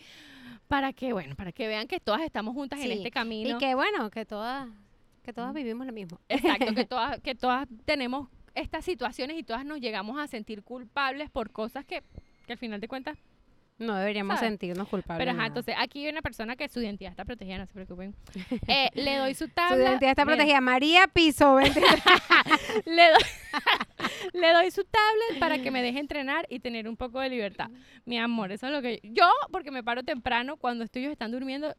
[0.66, 3.56] para que, bueno, para que vean que todas estamos juntas en este camino.
[3.56, 4.68] Y que bueno, que todas,
[5.22, 5.58] que todas Ujú.
[5.58, 6.18] vivimos lo mismo.
[6.28, 11.30] Exacto, que todas, que todas tenemos estas situaciones y todas nos llegamos a sentir culpables
[11.30, 12.02] por cosas que,
[12.46, 13.18] que al final de cuentas
[13.78, 14.50] No deberíamos ¿Sabes?
[14.50, 15.24] sentirnos culpables.
[15.26, 18.14] Pero ajá, entonces aquí hay una persona que su identidad está protegida, no se preocupen.
[18.68, 19.76] Eh, le doy su Su tabla.
[19.84, 20.60] identidad está protegida.
[20.60, 21.58] María Piso.
[22.86, 23.22] Le doy,
[24.34, 27.70] le doy su tablet para que me deje entrenar y tener un poco de libertad.
[28.04, 31.74] Mi amor, eso es lo que yo, porque me paro temprano, cuando ellos están durmiendo,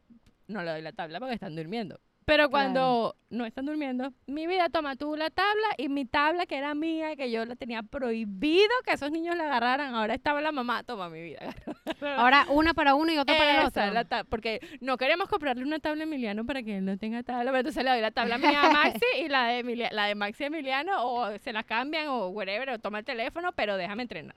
[0.46, 1.98] no le doy la tabla porque están durmiendo.
[2.26, 6.56] Pero cuando no están durmiendo, mi vida toma tú la tabla y mi tabla que
[6.56, 10.50] era mía, que yo la tenía prohibido que esos niños la agarraran, ahora estaba la
[10.52, 11.54] mamá, toma mi vida.
[12.16, 13.90] Ahora una para uno y otra para el otro.
[13.92, 17.22] la ta- porque no queremos comprarle una tabla a Emiliano para que él no tenga
[17.22, 20.06] tabla, pero entonces le doy la tabla mía a Maxi y la de, Emilia- la
[20.06, 23.76] de Maxi a Emiliano o se la cambian o whatever, o toma el teléfono, pero
[23.76, 24.34] déjame entrenar.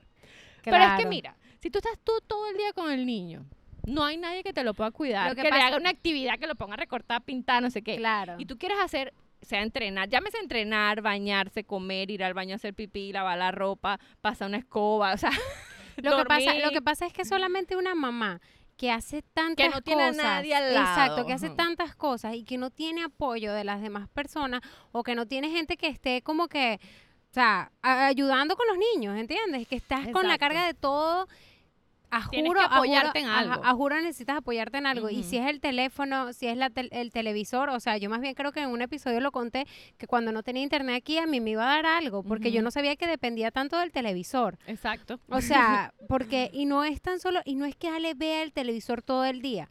[0.64, 3.44] Pero es que mira, si tú estás tú todo el día con el niño,
[3.88, 6.38] no hay nadie que te lo pueda cuidar, Lo que, que le haga una actividad,
[6.38, 7.96] que lo ponga a recortar, pintar, no sé qué.
[7.96, 8.36] Claro.
[8.38, 12.74] Y tú quieres hacer, sea entrenar, llámese entrenar, bañarse, comer, ir al baño a hacer
[12.74, 15.30] pipí, lavar la ropa, pasar una escoba, o sea,
[16.02, 18.40] Lo que, pasa, lo que pasa es que solamente una mamá
[18.76, 20.86] que hace tantas Que no tiene a cosas, nadie al lado.
[20.86, 24.60] exacto, que hace tantas cosas y que no tiene apoyo de las demás personas
[24.92, 26.78] o que no tiene gente que esté como que,
[27.30, 29.66] o sea, ayudando con los niños, ¿entiendes?
[29.66, 31.26] Que estás con la carga de todo.
[32.10, 33.64] A Tienes juro, que a juro- apoyarte en algo.
[33.64, 35.10] A, juro necesitas apoyarte en algo.
[35.10, 38.20] Y si es el teléfono, si es la tel- el televisor, o sea, yo más
[38.20, 39.66] bien creo que en un episodio lo conté
[39.98, 42.62] que cuando no tenía internet aquí a mí me iba a dar algo, porque yo
[42.62, 44.58] no sabía que dependía tanto del televisor.
[44.66, 45.20] Exacto.
[45.28, 48.52] O sea, porque, y no es tan solo, y no es que Ale vea el
[48.52, 49.70] televisor todo el día,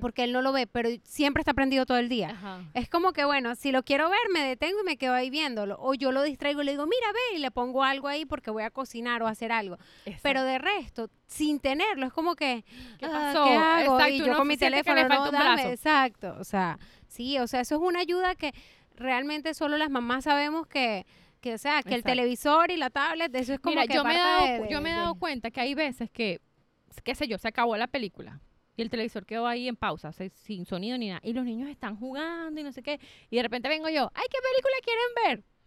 [0.00, 2.30] porque él no lo ve, pero siempre está prendido todo el día.
[2.30, 2.62] Ajá.
[2.74, 5.76] Es como que, bueno, si lo quiero ver, me detengo y me quedo ahí viéndolo.
[5.80, 8.50] O yo lo distraigo y le digo, mira, ve, y le pongo algo ahí porque
[8.50, 9.78] voy a cocinar o hacer algo.
[10.22, 12.64] Pero de resto, sin tenerlo, es como que,
[12.98, 13.44] ¿Qué ah, pasó?
[13.44, 13.94] ¿qué hago?
[13.98, 16.36] Exacto, y yo con mi que teléfono, no, dame, exacto.
[16.38, 18.52] O sea, sí, o sea, eso es una ayuda que
[18.96, 21.06] realmente solo las mamás sabemos que,
[21.40, 24.04] que o sea, que el televisor y la tablet, eso es como Mira, que yo
[24.04, 26.40] me, he dado, de- yo me he dado cuenta que hay veces que,
[27.04, 28.40] qué sé yo, se acabó la película
[28.78, 31.96] y el televisor quedó ahí en pausa, sin sonido ni nada, y los niños están
[31.96, 35.57] jugando y no sé qué, y de repente vengo yo, ¡ay, qué película quieren ver!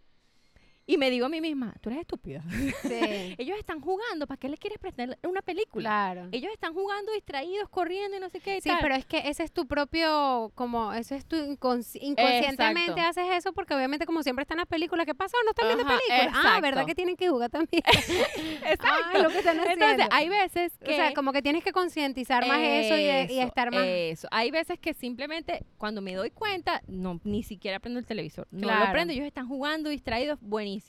[0.91, 2.43] Y me digo a mí misma, tú eres estúpida.
[2.81, 2.89] Sí,
[3.37, 5.89] Ellos están jugando, ¿para qué les quieres prestar una película?
[5.89, 6.27] claro.
[6.33, 8.57] Ellos están jugando distraídos, corriendo y no sé qué.
[8.57, 8.79] y Sí, tal.
[8.81, 13.21] pero es que ese es tu propio, como, eso es tu inconsci- inconscientemente Exacto.
[13.21, 15.37] haces eso porque obviamente como siempre están las películas, ¿qué pasa?
[15.45, 16.33] No están viendo películas.
[16.45, 17.83] Ah, ¿verdad que tienen que jugar también?
[18.65, 18.87] Exacto.
[19.13, 19.85] Ah, lo que están haciendo.
[19.85, 20.91] Entonces, hay veces que...
[20.91, 23.83] O sea, como que tienes que concientizar más eso y, estar más...
[23.85, 24.27] Eso.
[24.31, 28.45] Hay veces que simplemente cuando me doy cuenta, no ni siquiera prendo el televisor.
[28.51, 28.87] No Claro.
[28.87, 30.80] lo prendo, ellos están jugando distraídos, buenísimo.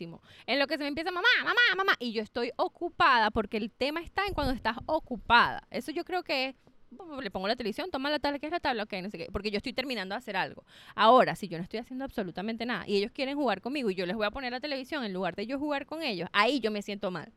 [0.46, 3.70] En lo que se me empieza, mamá, mamá, mamá, y yo estoy ocupada porque el
[3.70, 5.66] tema está en cuando estás ocupada.
[5.70, 6.56] Eso yo creo que
[7.20, 8.82] le pongo la televisión, toma la tabla, ¿qué es la tabla?
[8.84, 10.64] Ok, no sé qué, porque yo estoy terminando de hacer algo.
[10.94, 14.06] Ahora, si yo no estoy haciendo absolutamente nada y ellos quieren jugar conmigo y yo
[14.06, 16.70] les voy a poner la televisión en lugar de yo jugar con ellos, ahí yo
[16.70, 17.32] me siento mal.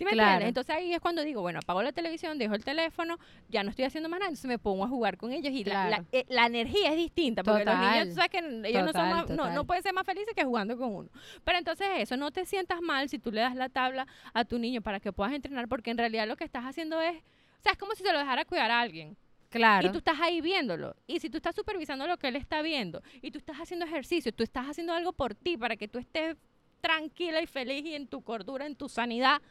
[0.00, 0.30] ¿Sí me Claro.
[0.30, 0.48] entiendes?
[0.48, 3.18] Entonces ahí es cuando digo, bueno, apago la televisión, dejo el teléfono,
[3.50, 6.02] ya no estoy haciendo más nada, entonces me pongo a jugar con ellos y la-
[6.10, 7.90] eh, la energía es distinta, porque los Total.
[7.92, 10.42] niños, tú sabes que ellos no son más, no, no pueden ser más felices que
[10.42, 11.10] jugando con uno.
[11.44, 14.58] Pero entonces eso, no te sientas mal si tú le das la tabla a tu
[14.58, 17.72] niño para que puedas entrenar, porque en realidad lo que estás haciendo es, o sea,
[17.72, 19.18] es como si se lo dejara cuidar a alguien.
[19.50, 19.86] Claro.
[19.86, 20.96] Y tú estás ahí viéndolo.
[21.06, 24.32] Y si tú estás supervisando lo que él está viendo y tú estás haciendo ejercicio,
[24.32, 26.38] tú estás haciendo algo por ti para que tú estés
[26.80, 29.42] tranquila y feliz y en tu cordura, en tu sanidad,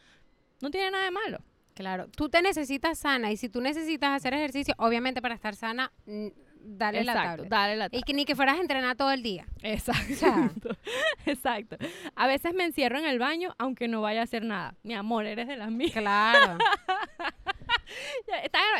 [0.61, 1.39] no tiene nada de malo.
[1.73, 5.93] Claro, tú te necesitas sana y si tú necesitas hacer ejercicio, obviamente para estar sana,
[6.61, 7.47] dale la tablet.
[7.49, 8.03] dale la Y tabla.
[8.05, 9.47] que ni que fueras a entrenar todo el día.
[9.61, 10.69] Exacto.
[11.25, 11.77] Exacto.
[12.15, 14.75] A veces me encierro en el baño aunque no vaya a hacer nada.
[14.83, 15.93] Mi amor, eres de las mías.
[15.93, 16.57] Claro.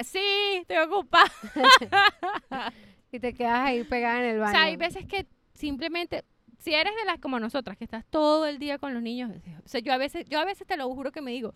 [0.04, 0.20] Sí,
[0.62, 1.32] estoy ocupada.
[3.12, 4.52] y te quedas ahí pegada en el O baño.
[4.54, 6.24] sea, hay veces que simplemente,
[6.60, 9.32] si eres de las como nosotras, que estás todo el día con los niños,
[9.66, 11.52] o sea, yo a veces, yo a veces te lo juro que me digo,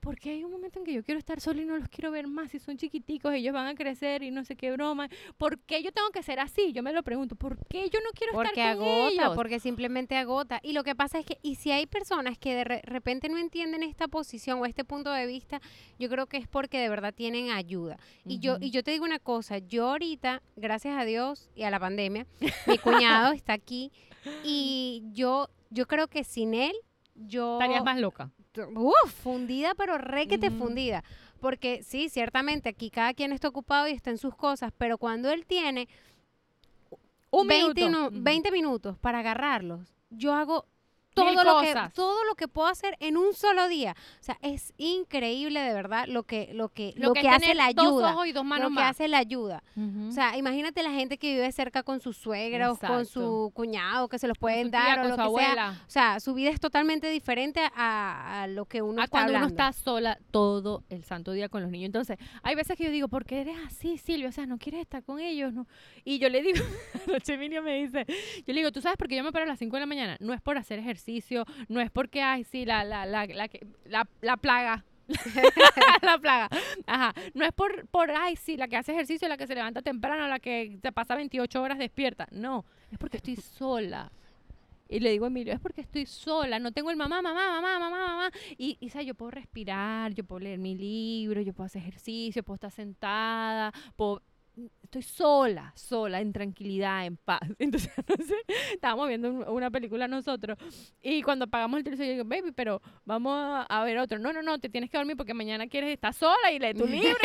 [0.00, 2.10] ¿por qué hay un momento en que yo quiero estar sola y no los quiero
[2.10, 2.50] ver más?
[2.50, 5.08] Si son chiquiticos, ellos van a crecer y no sé qué broma.
[5.38, 6.72] ¿Por qué yo tengo que ser así?
[6.74, 9.34] Yo me lo pregunto, ¿por qué yo no quiero Porque estar con agota, ellos?
[9.34, 10.60] porque simplemente agota.
[10.62, 13.38] Y lo que pasa es que, y si hay personas que de re- repente no
[13.38, 15.62] entienden esta posición o este punto de vista,
[15.98, 17.96] yo creo que es porque de verdad tienen ayuda.
[18.26, 21.70] Y yo, y yo te digo una cosa, yo ahorita, gracias a Dios y a
[21.70, 22.26] la pandemia,
[22.66, 23.90] mi cuñado está aquí
[24.42, 26.74] y yo, yo creo que sin él,
[27.14, 28.30] yo Estarías más loca.
[28.74, 31.02] Uf, fundida, pero re que te fundida.
[31.40, 35.30] Porque sí, ciertamente aquí cada quien está ocupado y está en sus cosas, pero cuando
[35.30, 35.88] él tiene
[37.30, 38.00] Un 20, minuto.
[38.00, 38.22] nu- Ujú.
[38.24, 40.66] 20 minutos para agarrarlos, yo hago
[41.14, 43.94] todo lo, que, todo lo que puedo hacer en un solo día.
[44.20, 47.86] O sea, es increíble de verdad lo que, lo que, lo que, hace la Dos
[47.86, 48.12] ayuda.
[48.12, 48.90] ojos y dos Lo manos que más.
[48.90, 49.62] hace la ayuda.
[50.08, 54.08] O sea, imagínate la gente que vive cerca con su suegra o con su cuñado,
[54.08, 55.80] que se los pueden tía, dar o lo su que sea.
[55.86, 59.36] O sea, su vida es totalmente diferente a, a lo que uno a está cuando
[59.38, 61.86] uno está sola todo el santo día con los niños.
[61.86, 64.28] Entonces, hay veces que yo digo, ¿por qué eres así, Silvia?
[64.28, 65.66] O sea, no quieres estar con ellos, ¿no?
[66.04, 66.58] Y yo le digo,
[67.08, 69.48] anoche Emilio me dice, yo le digo, ¿tú sabes por qué yo me paro a
[69.48, 70.16] las 5 de la mañana?
[70.20, 71.03] No es por hacer ejercicio,
[71.68, 73.48] no es porque, ay, sí, la, la, la, la,
[73.86, 74.84] la, la plaga.
[76.02, 76.48] la plaga.
[76.86, 77.14] Ajá.
[77.34, 80.26] No es por, por, ay, sí, la que hace ejercicio, la que se levanta temprano,
[80.28, 82.26] la que se pasa 28 horas despierta.
[82.30, 84.10] No, es porque estoy sola.
[84.86, 87.78] Y le digo a Emilio, es porque estoy sola, no tengo el mamá, mamá, mamá,
[87.78, 88.30] mamá, mamá.
[88.58, 89.06] Y, y ¿sabes?
[89.06, 93.72] yo puedo respirar, yo puedo leer mi libro, yo puedo hacer ejercicio, puedo estar sentada,
[93.96, 94.22] puedo...
[94.82, 97.40] Estoy sola, sola, en tranquilidad, en paz.
[97.58, 98.34] Entonces, no sé,
[98.72, 100.56] estábamos viendo un- una película nosotros
[101.02, 104.18] y cuando apagamos el televisor, yo digo, baby, pero vamos a, ver otro.
[104.20, 106.86] No, no, no, te tienes que dormir porque mañana quieres estar sola y lee tu
[106.86, 107.18] libro.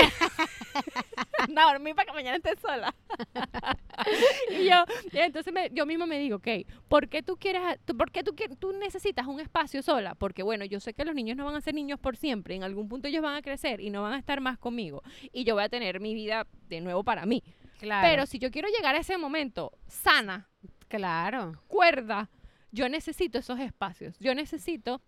[1.55, 2.93] Anda a dormir para que mañana estés sola.
[4.51, 4.83] y yo,
[5.13, 6.47] entonces me- yo mismo me digo, ok,
[6.87, 10.15] ¿por qué tú quieres, tú, por qué tú, tú necesitas un espacio sola?
[10.15, 12.63] Porque bueno, yo sé que los niños no van a ser niños por siempre, en
[12.63, 15.55] algún punto ellos van a crecer y no van a estar más conmigo y yo
[15.55, 17.43] voy a tener mi vida de nuevo para mí.
[17.79, 18.07] Claro.
[18.07, 20.49] Pero si yo quiero llegar a ese momento sana,
[20.87, 21.61] claro.
[21.67, 22.29] cuerda,
[22.71, 25.01] yo necesito esos espacios, yo necesito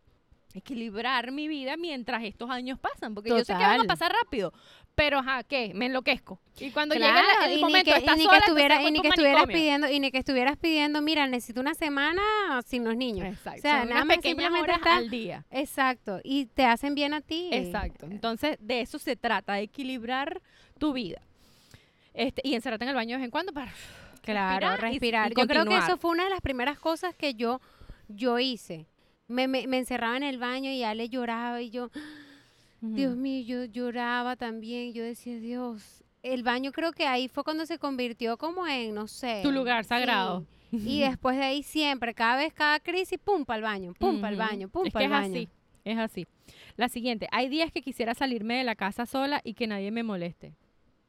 [0.54, 3.88] equilibrar mi vida mientras estos años pasan, porque yo sé que van a Total.
[3.88, 4.54] pasar rápido,
[4.96, 5.72] pero ajá, ¿qué?
[5.74, 6.40] Me enloquezco.
[6.60, 8.38] Y cuando Claro, llega el, el y momento ni de que, estar y ni sola,
[8.38, 11.74] que estuviera, y ni que estuvieras pidiendo, y ni que estuvieras pidiendo, mira, necesito una
[11.74, 12.22] semana
[12.66, 13.28] sin los niños.
[13.28, 13.60] Exacto.
[13.60, 15.46] O sea, son nada unas más simplemente horas está- al día.
[15.50, 16.20] Exacto.
[16.24, 17.50] Y te hacen bien a ti.
[17.52, 18.06] Exacto.
[18.10, 20.42] Entonces, de eso se trata, de equilibrar
[20.78, 21.22] tu vida.
[22.14, 23.72] Este, y encerrarte en el baño de vez en cuando para
[24.22, 25.34] Claro, respirar y respirar.
[25.36, 27.60] Yo creo que eso fue una de las primeras cosas que yo,
[28.08, 28.86] yo hice.
[29.28, 31.90] Me, me, me encerraba en el baño y Ale lloraba y yo,
[32.82, 34.94] Dios mío, yo lloraba también.
[34.94, 39.08] Yo decía, Dios, el baño creo que ahí fue cuando se convirtió como en, no
[39.08, 39.42] sé.
[39.44, 40.46] Tu lugar sagrado.
[40.72, 44.32] Y después de ahí siempre, cada vez, cada crisis, pum, para el baño, pum, para
[44.32, 45.34] el baño, pum, es para el es baño.
[45.34, 45.50] así,
[45.84, 46.28] es así.
[46.78, 50.04] La siguiente, hay días que quisiera salirme de la casa sola y que nadie me
[50.04, 50.56] moleste.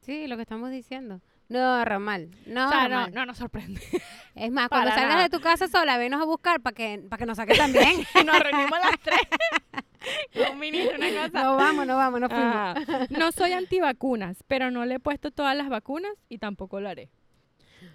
[0.01, 1.21] Sí, lo que estamos diciendo.
[1.47, 3.81] No, Ramal, no, o sea, no, no nos sorprende.
[4.35, 5.23] Es más, cuando salgas nada.
[5.23, 8.03] de tu casa sola, venos a buscar para que, para que nos saques también.
[8.25, 9.19] nos reunimos las tres.
[10.51, 11.43] Un mini, una cosa.
[11.43, 12.55] no vamos, no vamos, no fuimos.
[12.55, 13.07] Ajá.
[13.09, 17.09] No soy antivacunas, pero no le he puesto todas las vacunas y tampoco lo haré.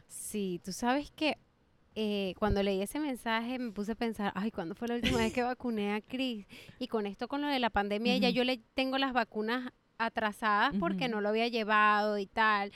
[0.06, 1.36] Sí, tú sabes que
[1.94, 5.32] eh, cuando leí ese mensaje me puse a pensar, ay, ¿cuándo fue la última vez
[5.32, 6.46] que vacuné a Chris?
[6.78, 10.74] Y con esto, con lo de la pandemia, ya yo le tengo las vacunas atrasadas
[10.78, 12.72] porque no lo había llevado y tal.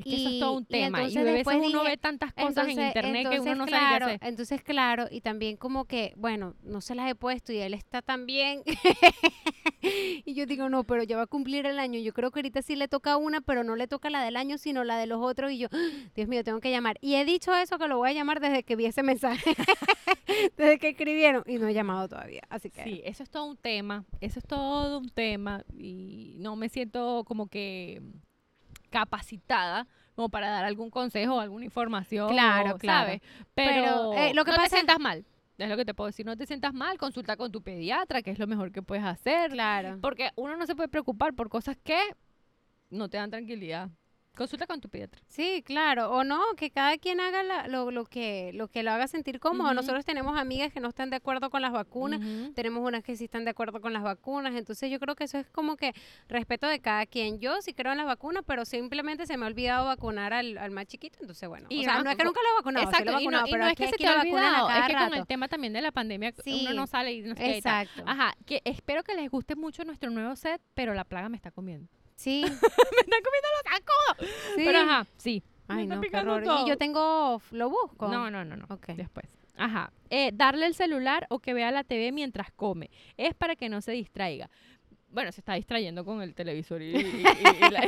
[0.00, 0.98] Es que eso es Y- todo un y tema.
[0.98, 3.66] Y, entonces a veces después uno dije, ve tantas cosas en internet que uno no
[3.66, 4.28] sabe claro, qué hacer.
[4.28, 8.02] Entonces, claro, y también como que, bueno, no se las he puesto y él está
[8.02, 8.62] también.
[9.82, 11.98] y yo digo, no, pero ya va a cumplir el año.
[12.00, 14.58] Yo creo que ahorita sí le toca una, pero no le toca la del año,
[14.58, 15.52] sino la de los otros.
[15.52, 15.68] Y yo,
[16.14, 16.98] Dios mío, tengo que llamar.
[17.00, 19.54] Y he dicho eso que lo voy a llamar desde que vi ese mensaje,
[20.56, 22.42] desde que escribieron, y no he llamado todavía.
[22.48, 26.56] Así que, Sí, eso es todo un tema, eso es todo un tema y no
[26.56, 28.02] me siento como que
[28.90, 33.06] capacitada como para dar algún consejo o alguna información, Claro, claro.
[33.06, 33.22] ¿sabes?
[33.54, 35.24] Pero, Pero, eh, lo que no pasa- te sientas mal,
[35.56, 38.30] es lo que te puedo decir, no te sientas mal, consulta con tu pediatra, que
[38.30, 39.98] es lo mejor que puedes hacer, claro.
[40.02, 41.98] porque uno no se puede preocupar por cosas que
[42.90, 43.88] no te dan tranquilidad.
[44.36, 45.20] Consulta con tu pediatra.
[45.28, 48.90] Sí, claro, o no, que cada quien haga la- lo, lo que lo que lo
[48.90, 49.74] haga sentir cómodo.
[49.74, 52.20] Nosotros tenemos amigas que no están de acuerdo con las vacunas,
[52.54, 55.36] tenemos unas que sí están de acuerdo con las vacunas, entonces yo creo que eso
[55.36, 55.92] es como que
[56.28, 57.38] respeto de cada quien.
[57.38, 60.70] Yo sí creo en las vacunas, pero simplemente se me ha olvidado vacunar al, al
[60.70, 62.86] más chiquito, entonces bueno, Y o sea, no, no es que nunca lo he vacunado,
[62.92, 64.70] sí lo he Exacto, y no, y pero no es que se te ha olvidado,
[64.70, 65.14] es que con rato.
[65.16, 67.50] el tema también de la pandemia Sí, uno no sale y no tal.
[67.50, 68.04] Exacto.
[68.06, 71.50] Ajá, que espero que les guste mucho nuestro nuevo set, pero la plaga me está
[71.50, 71.88] comiendo.
[72.20, 74.34] Sí, me está comiendo los zancudos.
[74.56, 74.62] sí.
[74.64, 75.42] Pero ajá, sí.
[75.68, 76.42] Ay, no, qué horror.
[76.42, 76.66] todo.
[76.66, 78.08] Y yo tengo, lo busco.
[78.08, 78.66] No, no, no, no.
[78.68, 78.88] Ok.
[78.88, 79.26] Después.
[79.56, 79.92] Ajá.
[80.10, 82.90] Eh, darle el celular o que vea la TV mientras come.
[83.16, 84.50] Es para que no se distraiga.
[85.12, 87.24] Bueno, se está distrayendo con el televisor y, y-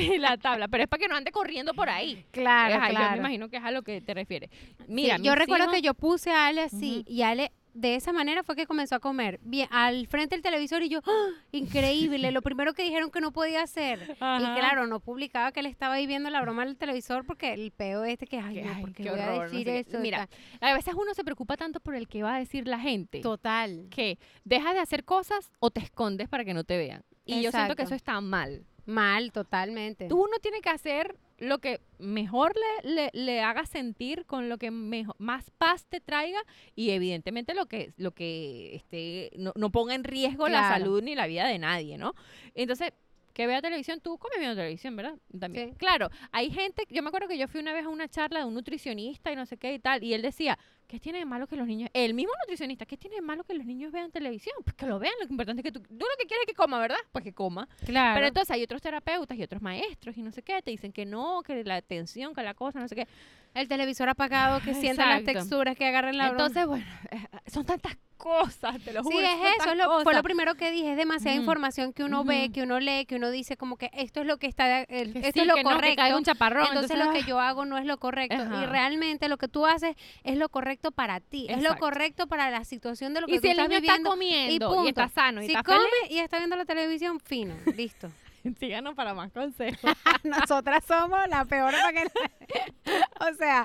[0.01, 2.25] y- y la, tabla, pero es para que no ande corriendo por ahí.
[2.31, 3.17] Claro, Ajá, Yo me claro.
[3.19, 4.51] imagino que es a lo que te refieres.
[4.51, 8.13] Sí, Mira, yo recuerdo hijos- que yo puse a Ale así y Ale de esa
[8.13, 9.41] manera fue que comenzó a comer.
[9.43, 11.29] Bien, al frente del televisor y yo, ¡ah!
[11.53, 14.17] increíble, lo primero que dijeron que no podía hacer.
[14.21, 14.41] Ajá.
[14.41, 17.71] Y claro, no publicaba que él estaba ahí viendo la broma del televisor porque el
[17.71, 19.99] peo este que, ay, no, ay, porque qué voy a horror, no decir sé eso.
[20.01, 20.29] Mira,
[20.61, 23.21] a veces uno se preocupa tanto por el que va a decir la gente.
[23.21, 23.89] total.
[23.91, 27.05] que dejas de hacer cosas o te escondes para que no te vean.
[27.25, 28.67] Y yo siento que eso está mal.
[28.85, 30.09] Mal, totalmente.
[30.09, 34.59] Tú uno tiene que hacer lo que mejor le, le, le haga sentir, con lo
[34.59, 36.41] que mejo- más paz te traiga
[36.77, 41.15] y evidentemente lo que, lo que este, no, no ponga en riesgo la salud ni
[41.15, 42.15] la vida de nadie, ¿no?
[42.55, 42.93] Entonces,
[43.35, 45.19] que vea televisión, tú comes viendo televisión, ¿verdad?
[45.41, 45.71] También.
[45.71, 45.77] Sí.
[45.79, 48.45] Claro, hay gente, yo me acuerdo que yo fui una vez a una charla de
[48.45, 50.59] un nutricionista y no sé qué y tal, y él decía,
[50.93, 53.55] ¿qué tiene de malo que los niños, el mismo nutricionista, ¿qué tiene de malo que
[53.55, 54.55] los niños vean televisión?
[54.63, 56.55] Pues que lo vean, lo importante es que tú, tú lo que quieres es que
[56.55, 56.99] coma, ¿verdad?
[57.13, 57.67] Pues que coma.
[57.87, 58.15] Claro.
[58.15, 61.07] Pero entonces hay otros terapeutas y otros maestros y no sé qué, te dicen que
[61.07, 63.09] no, que la atención, que la cosa, no sé qué.
[63.55, 65.41] El televisor apagado, que sientan las Exacto.
[65.41, 66.47] texturas, que agarren la broma.
[66.47, 67.19] Entonces, bueno, eh,
[67.51, 69.19] son tantas cosas, te lo juro.
[69.19, 70.17] Sí, son es eso, tantas lo- fue cosas.
[70.19, 71.43] lo primero que dije, es demasiada Ujú.
[71.43, 72.53] información que uno ve, Ujú.
[72.53, 75.19] que uno lee, que uno dice como que esto es lo que está, el- Que
[75.19, 75.97] esto sí, es lo que no, que correcto.
[76.03, 76.67] caiga un chaparrón.
[76.69, 78.67] entonces, lo que yo hago no es lo correcto y Ajá.
[78.67, 81.81] realmente lo que tú haces es lo correcto para ti, es lo Exacto.
[81.81, 84.11] correcto para la situación de lo que Y tú si el estás niño está viviendo
[84.11, 84.89] comiendo y, punto.
[84.89, 88.09] está sano y si está come y está viendo la televisión, fino, listo.
[88.61, 89.79] síganos para más consejos.
[90.25, 92.05] Nosotras somos la peor para que
[93.31, 93.65] o sea,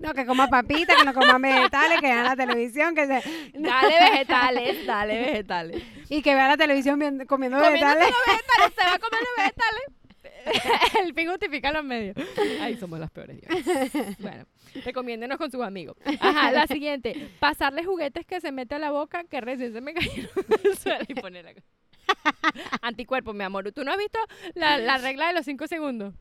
[0.00, 3.22] no que coma papitas, que no coma vegetales, que vean la televisión, que se
[3.54, 5.82] dale vegetales, dale vegetales.
[6.08, 8.06] y que vea la televisión viendo- comiendo vegetales.
[8.26, 9.82] vegetales, se va a comer los vegetales.
[11.04, 12.16] El fin justifica los medios.
[12.62, 13.38] Ahí somos las peores.
[13.40, 14.16] Dios.
[14.18, 14.46] Bueno,
[14.84, 15.96] recomiéndenos con sus amigos.
[16.20, 17.28] Ajá, la siguiente.
[17.38, 20.30] Pasarle juguetes que se mete a la boca que recién se me cayeron
[20.62, 21.52] del suelo y ponerla.
[22.82, 23.70] Anticuerpo, mi amor.
[23.72, 24.18] ¿Tú no has visto
[24.54, 26.14] la, la regla de los cinco segundos?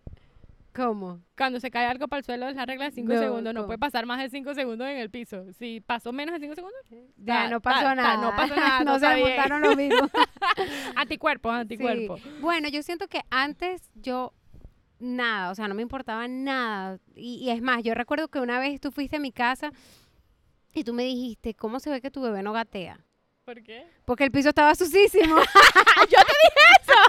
[0.75, 1.21] ¿Cómo?
[1.35, 3.51] Cuando se cae algo para el suelo es la regla de cinco No, segundos.
[3.53, 3.67] No ¿cómo?
[3.67, 5.51] puede pasar más de cinco segundos en el piso.
[5.53, 6.79] Si pasó menos de cinco segundos,
[7.17, 8.17] Ya Ta- no pasó ta- nada.
[8.17, 10.01] no pasó nada, no no se montaron los virus.
[10.95, 12.21] anticuerpos, anticuerpos.
[12.21, 12.29] Sí.
[12.41, 14.33] Bueno, yo siento que antes yo
[14.99, 16.99] nada, o sea, no me importaba nada.
[17.15, 19.71] Y, y es más, yo recuerdo que una vez tú fuiste a mi casa
[20.75, 22.99] y tú me dijiste, ¿cómo se ve que tu bebé no gatea?
[23.47, 23.85] ¿Por qué?
[24.03, 25.37] Porque el piso estaba sucísimo.
[26.09, 26.99] ¡Yo te dije eso!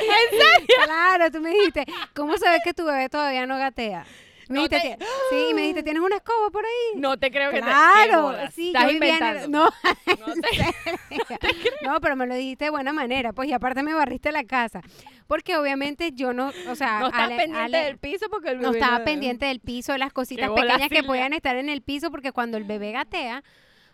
[0.00, 0.76] ¿En serio?
[0.84, 4.04] claro, tú me dijiste, ¿cómo ve que tu bebé todavía no gatea?
[4.48, 6.98] Me No dijiste, te- "Ti- sí, me dijiste, ¿tienes una escoba por ahí?
[7.00, 7.62] No te creo que te...
[7.62, 9.48] Claro, sí, Estás yo en el- inventando.
[9.48, 9.64] no,
[10.26, 14.32] No te- no, pero me lo dijiste de buena manera, pues, y aparte me barriste
[14.32, 14.80] la casa.
[15.28, 18.56] Porque obviamente yo no, o sea, no estás Ale- pendiente Ale- del piso porque el
[18.60, 21.80] no bebé estaba pendiente del piso, de las cositas pequeñas que podían estar en el
[21.82, 23.44] piso, porque cuando el bebé gatea,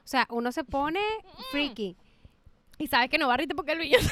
[0.04, 1.00] o sea, uno se pone
[1.50, 1.96] freaky.
[2.78, 3.98] Y sabes que no barriste porque el niño...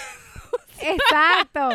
[0.83, 1.68] Exacto.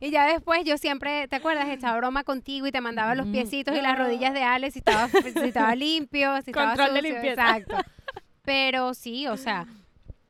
[0.00, 1.68] Y ya después yo siempre, ¿te acuerdas?
[1.68, 3.32] Echaba broma contigo y te mandaba los Mm.
[3.32, 7.00] piecitos y las rodillas de Ale si estaba, si estaba limpio, si estaba Control de
[7.00, 7.56] sucio, limpieza.
[7.56, 7.76] Exacto.
[8.42, 9.66] Pero sí, o sea,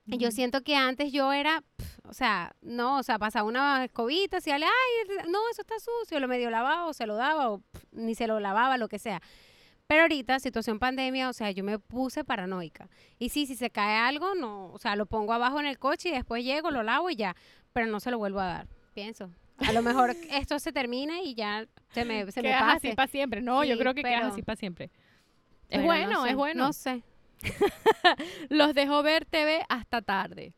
[0.06, 4.40] yo siento que antes yo era, pf, o sea, no, o sea, pasaba una escobita,
[4.40, 4.60] si ay,
[5.28, 8.40] no, eso está sucio, lo medio lavaba o se lo daba o ni se lo
[8.40, 9.22] lavaba, lo que sea.
[9.88, 12.90] Pero ahorita, situación pandemia, o sea, yo me puse paranoica.
[13.18, 16.10] Y sí, si se cae algo, no, o sea, lo pongo abajo en el coche
[16.10, 17.34] y después llego, lo lavo y ya.
[17.72, 19.30] Pero no se lo vuelvo a dar, pienso.
[19.66, 22.88] A lo mejor esto se termina y ya se me, se me quedas pase.
[22.88, 23.40] así para siempre.
[23.40, 24.90] No, yo creo que quedas pero- así para siempre.
[25.70, 26.66] Es no bueno, sé, es bueno.
[26.66, 27.02] No sé.
[28.50, 30.52] Los dejo ver TV hasta tarde.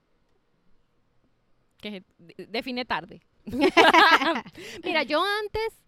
[1.79, 2.03] Que
[2.49, 3.23] define tarde.
[4.85, 5.81] Mira, yo antes,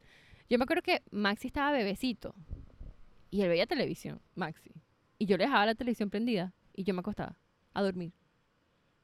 [0.49, 2.37] yo me acuerdo que Maxi estaba bebecito
[3.33, 4.71] y él veía televisión, Maxi.
[5.19, 7.37] Y yo le dejaba la televisión prendida y yo me acostaba
[7.75, 8.13] a dormir.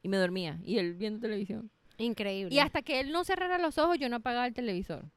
[0.02, 1.72] Y me dormía y él viendo televisión.
[1.96, 2.54] Increíble.
[2.54, 5.10] Y hasta que él no cerrara los ojos, yo no apagaba el televisor.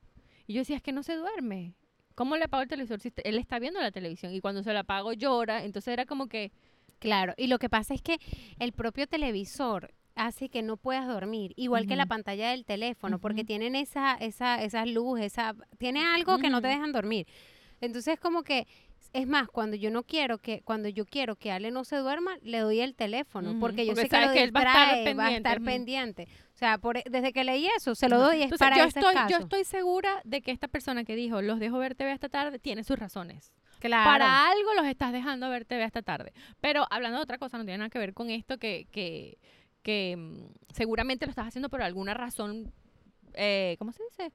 [0.47, 1.75] Y yo decía, es que no se duerme.
[2.15, 4.33] ¿Cómo le apago el televisor si él está viendo la televisión?
[4.33, 5.63] Y cuando se la apago llora.
[5.63, 6.51] Entonces era como que,
[7.01, 8.19] Claro, y lo que pasa es que
[8.59, 13.43] el propio televisor hace que no puedas dormir, igual que la pantalla del teléfono, porque
[13.43, 17.25] tienen esa, esa, esa luz, esa, tiene algo que no te dejan dormir.
[17.81, 18.67] Entonces como que,
[19.13, 22.37] es más, cuando yo no quiero que, cuando yo quiero que Ale no se duerma,
[22.41, 24.95] le doy el teléfono, porque yo porque sé que lo que él va a estar
[24.95, 26.27] distrae, va a estar pendiente.
[26.53, 28.83] O sea, por, e, desde que leí eso, se lo doy es Entonces, para yo
[28.85, 32.11] ese estoy, yo estoy segura de que esta persona que dijo, los dejo ver TV
[32.11, 33.51] hasta tarde, tiene sus razones.
[33.79, 34.09] Claro.
[34.09, 36.33] Para algo los estás dejando ver TV hasta tarde.
[36.61, 39.39] Pero hablando de otra cosa, no tiene nada que ver con esto, que, que,
[39.81, 42.71] que mm, seguramente lo estás haciendo por alguna razón,
[43.33, 44.31] eh, ¿cómo se dice?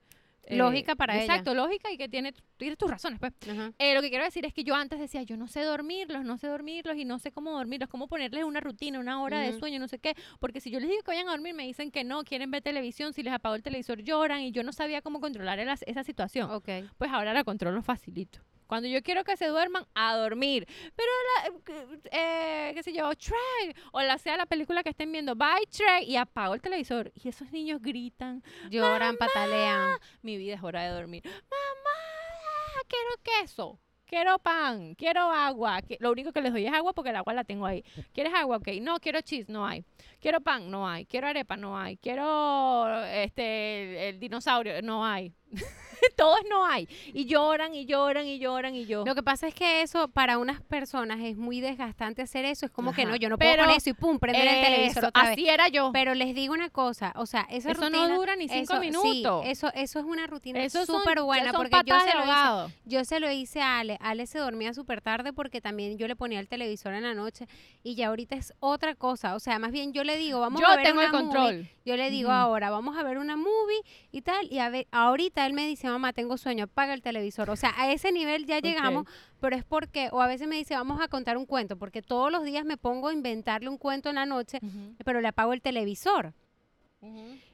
[0.49, 1.23] Eh, Lógica para ella.
[1.23, 3.33] Exacto, lógica y que tiene, tiene tus razones, pues.
[3.79, 6.37] Eh, lo que quiero decir es que yo antes decía, yo no sé dormirlos, no
[6.37, 9.77] sé dormirlos y no sé cómo dormirlos, cómo ponerles una rutina, una hora de sueño,
[9.79, 12.05] no sé qué, porque si yo les digo que vayan a dormir, me dicen que
[12.05, 15.19] no, quieren ver televisión, si les apago el televisor lloran y yo no sabía cómo
[15.19, 16.49] controlar esa situación.
[16.49, 16.69] Ok.
[16.97, 18.39] Pues ahora la controlo facilito.
[18.67, 20.67] Cuando yo quiero que se duerman, a dormir.
[20.95, 25.35] Pero, la, eh, qué sé yo, Shrek, o la sea la película que estén viendo,
[25.35, 27.11] bye Shrek, y apago el televisor.
[27.15, 29.97] Y esos niños gritan, Lloran, patalean.
[30.21, 31.23] mi vida es hora de dormir.
[31.25, 35.81] Mamá, quiero queso, quiero pan, quiero agua.
[35.99, 37.83] Lo único que les doy es agua porque el agua la tengo ahí.
[38.13, 38.57] ¿Quieres agua?
[38.57, 38.67] Ok.
[38.81, 39.83] No, quiero cheese, no hay.
[40.19, 41.05] Quiero pan, no hay.
[41.05, 41.97] Quiero arepa, no hay.
[41.97, 45.33] Quiero este el dinosaurio, no hay.
[46.15, 46.87] Todos no hay.
[47.13, 49.03] Y lloran y lloran y lloran y yo.
[49.05, 52.65] Lo que pasa es que eso para unas personas es muy desgastante hacer eso.
[52.65, 54.97] Es como que no, yo no puedo Pero con eso y pum, prender el televisor
[55.03, 55.31] Eso, otra vez.
[55.31, 55.91] Así era yo.
[55.93, 58.07] Pero les digo una cosa, o sea, esa Eso rutina...
[58.07, 59.43] no dura ni cinco eso, minutos.
[59.43, 63.19] Sí, eso, eso es una rutina súper buena porque yo se, lo hice, yo se
[63.19, 63.97] lo hice a Ale.
[64.01, 67.47] Ale se dormía súper tarde porque también yo le ponía el televisor en la noche
[67.83, 69.35] y ya ahorita es otra cosa.
[69.35, 71.33] O sea, más bien yo le digo, vamos Yo a ver tengo el una movie.
[71.33, 71.69] control.
[71.85, 74.51] Yo le digo ahora, vamos a ver una movie y tal.
[74.51, 77.49] Y a ver, ahorita él me dice, mamá, tengo sueño, apaga el televisor.
[77.49, 79.07] O sea, a ese nivel ya llegamos,
[79.39, 82.31] pero es porque, o a veces me dice, vamos a contar un cuento, porque todos
[82.31, 84.59] los días me pongo a inventarle un cuento en la noche,
[85.03, 86.33] pero le apago el televisor.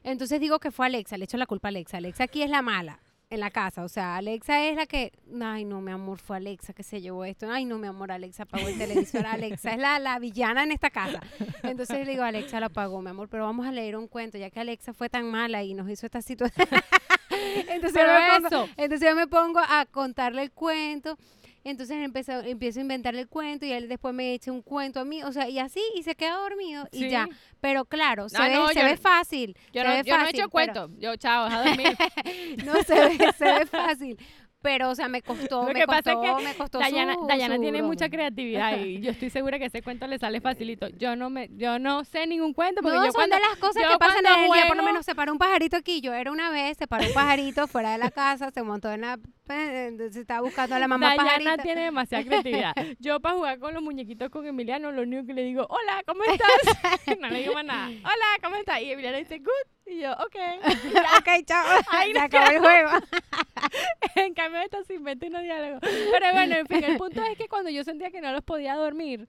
[0.02, 1.98] Entonces digo que fue Alexa, le echo la culpa a Alexa.
[1.98, 3.84] Alexa aquí es la mala en la casa.
[3.84, 7.24] O sea, Alexa es la que, ay no, mi amor, fue Alexa que se llevó
[7.24, 7.50] esto.
[7.50, 9.26] Ay no, mi amor, Alexa apagó el televisor.
[9.26, 11.20] Alexa es la, la villana en esta casa.
[11.62, 14.50] Entonces le digo, Alexa lo apagó, mi amor, pero vamos a leer un cuento, ya
[14.50, 16.68] que Alexa fue tan mala y nos hizo esta situación.
[17.68, 18.68] entonces, Pero yo me pongo, eso.
[18.76, 21.16] entonces yo me pongo a contarle el cuento.
[21.66, 25.06] Entonces empiezo, empiezo a inventarle el cuento y él después me echa un cuento a
[25.06, 27.26] mí, o sea, y así, y se queda dormido y ya.
[27.62, 29.56] Pero claro, se, Ah, ve, no, se yo- ve fácil.
[29.72, 30.90] Yo, se no, ve yo no he hecho pero- cuento.
[30.98, 31.96] Yo, chao, a dormir.
[32.66, 34.18] no se ve, se ve fácil.
[34.64, 37.60] Pero, o sea, me costó, me es costó, que me costó Dayana, su- Dayana su
[37.60, 37.92] tiene broma.
[37.92, 40.88] mucha creatividad y yo estoy segura que ese cuento le sale facilito.
[40.88, 43.56] Yo no me, yo no sé ningún cuento porque No, yo son cuando de las
[43.58, 44.62] cosas que pasan en el día.
[44.66, 46.00] Por lo juego- menos se paró un pajarito aquí.
[46.00, 49.02] Yo era una vez, se paró un pajarito fuera de la casa, se montó en
[49.02, 49.18] la...
[49.50, 51.62] eh, Entonces estaba buscando a la mamá Dayana pajarita.
[51.62, 52.72] tiene demasiada creatividad.
[53.00, 56.22] Yo para jugar con los muñequitos con Emiliano, lo único que le digo, hola, ¿cómo
[56.32, 57.18] estás?
[57.20, 57.88] no le digo más nada.
[57.88, 58.80] Hola, ¿cómo estás?
[58.80, 59.73] Y Emiliano dice, good.
[59.86, 60.36] Y yo, ok.
[61.18, 61.80] ok, chao.
[61.90, 62.24] Ay, se no.
[62.24, 62.90] acabó el juego.
[64.16, 65.80] en cambio, esto se inventa unos diálogos.
[65.82, 68.74] Pero bueno, en fin, el punto es que cuando yo sentía que no los podía
[68.76, 69.28] dormir,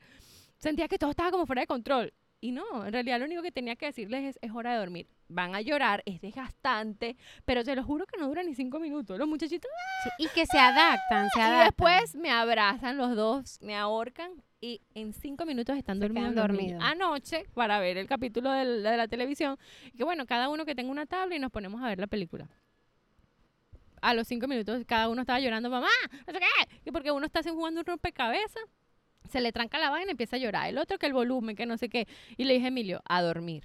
[0.57, 2.13] sentía que todo estaba como fuera de control.
[2.41, 5.07] Y no, en realidad lo único que tenía que decirles es, es hora de dormir.
[5.29, 9.17] Van a llorar, es desgastante, pero te lo juro que no dura ni cinco minutos.
[9.17, 9.71] Los muchachitos,
[10.03, 14.31] Sí, y que se adaptan, se y después me abrazan los dos, me ahorcan
[14.61, 16.35] y en cinco minutos están Se niños.
[16.35, 16.83] dormidos.
[16.83, 19.57] Anoche, para ver el capítulo del- de la televisión,
[19.97, 22.47] que bueno, cada uno que tenga una tabla y nos ponemos a ver la película.
[24.01, 25.87] A los cinco minutos cada uno estaba llorando, mamá,
[26.27, 28.63] no sé qué, y porque uno está jugando un rompecabezas,
[29.29, 30.69] se le tranca la vaina y empieza a llorar.
[30.69, 32.07] El otro que el volumen, que no sé qué.
[32.37, 33.63] Y le dije Emilio, a dormir.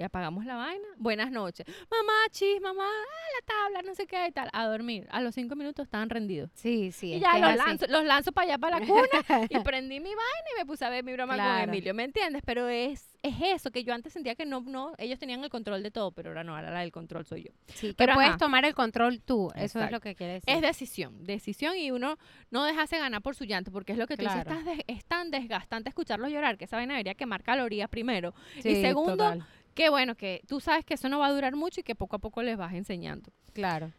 [0.00, 0.88] Y apagamos la vaina.
[0.96, 1.66] Buenas noches.
[1.90, 4.48] Mamá, chis, mamá, ah, la tabla, no sé qué y tal.
[4.54, 5.06] A dormir.
[5.10, 6.50] A los cinco minutos estaban rendidos.
[6.54, 7.12] Sí, sí.
[7.12, 9.46] y ya que los lanzo, los lanzo para allá, para la cuna.
[9.50, 11.68] y prendí mi vaina y me puse a ver mi broma con.
[11.68, 12.40] Emilio, ¿me entiendes?
[12.46, 15.82] Pero es, es eso, que yo antes sentía que no, no, ellos tenían el control
[15.82, 17.52] de todo, pero ahora no, ahora la del control soy yo.
[17.74, 18.38] Sí, que Pero puedes ajá.
[18.38, 19.50] tomar el control tú.
[19.54, 20.48] Eso es lo que quiere decir.
[20.48, 22.16] Es decisión, decisión y uno
[22.50, 25.30] no dejarse ganar por su llanto, porque es lo que tú dices, estás es tan
[25.30, 28.32] desgastante escucharlos llorar, que esa vaina debería quemar calorías primero.
[28.62, 29.46] Sí, y segundo, total.
[29.74, 32.16] Que bueno, que tú sabes que eso no va a durar mucho y que poco
[32.16, 33.32] a poco les vas enseñando.
[33.52, 33.92] Claro.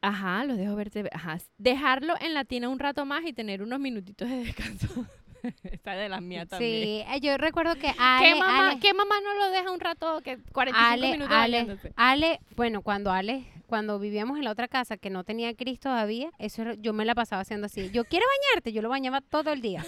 [0.00, 1.08] Ajá, los dejo verte.
[1.12, 1.38] Ajá.
[1.56, 5.06] Dejarlo en la tina un rato más y tener unos minutitos de descanso.
[5.64, 6.82] Esta de las mías también.
[6.82, 9.80] Sí, eh, yo recuerdo que Ale, ¿Qué, mamá, Ale, ¿Qué mamá no lo deja un
[9.80, 10.20] rato?
[10.22, 11.92] que 45 Ale, minutos Ale, bañándose?
[11.96, 16.30] Ale, bueno, cuando Ale, cuando vivíamos en la otra casa que no tenía Cris todavía,
[16.38, 17.90] eso yo me la pasaba haciendo así.
[17.90, 19.80] Yo quiero bañarte, yo lo bañaba todo el día.
[19.80, 19.84] A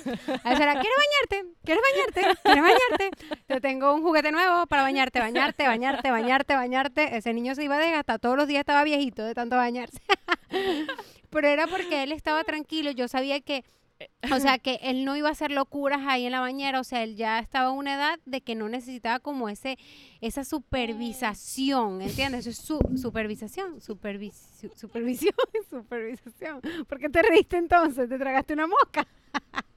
[0.50, 0.96] veces era, ¿quieres
[1.30, 1.54] bañarte?
[1.64, 2.40] ¿Quieres bañarte?
[2.42, 3.10] ¿Quieres bañarte?
[3.46, 7.16] Te tengo un juguete nuevo para bañarte, bañarte, bañarte, bañarte, bañarte.
[7.16, 10.00] Ese niño se iba a desgastar, todos los días estaba viejito de tanto bañarse.
[11.30, 13.64] Pero era porque él estaba tranquilo, yo sabía que
[14.32, 17.02] o sea, que él no iba a hacer locuras ahí en la bañera, o sea,
[17.02, 19.78] él ya estaba a una edad de que no necesitaba como ese
[20.20, 22.40] esa supervisación, ¿entiendes?
[22.46, 25.34] Eso es su, supervisación, supervis- su- supervisión,
[25.70, 26.60] supervisación.
[26.88, 28.08] ¿Por qué te reíste entonces?
[28.08, 29.06] ¿Te tragaste una mosca?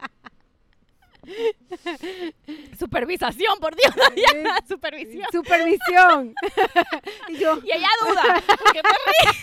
[2.80, 3.93] Supervisación, por Dios,
[4.67, 5.26] supervisión.
[5.32, 6.34] Supervisión.
[7.28, 8.41] y yo, Y ella duda.
[8.47, 9.38] ¿por qué te ríes?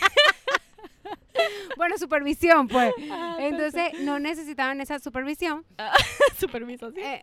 [1.76, 2.92] bueno, supervisión, pues.
[3.10, 5.64] Ah, Entonces, no necesitaban esa supervisión.
[6.38, 7.04] Supervisación.
[7.04, 7.22] Eh,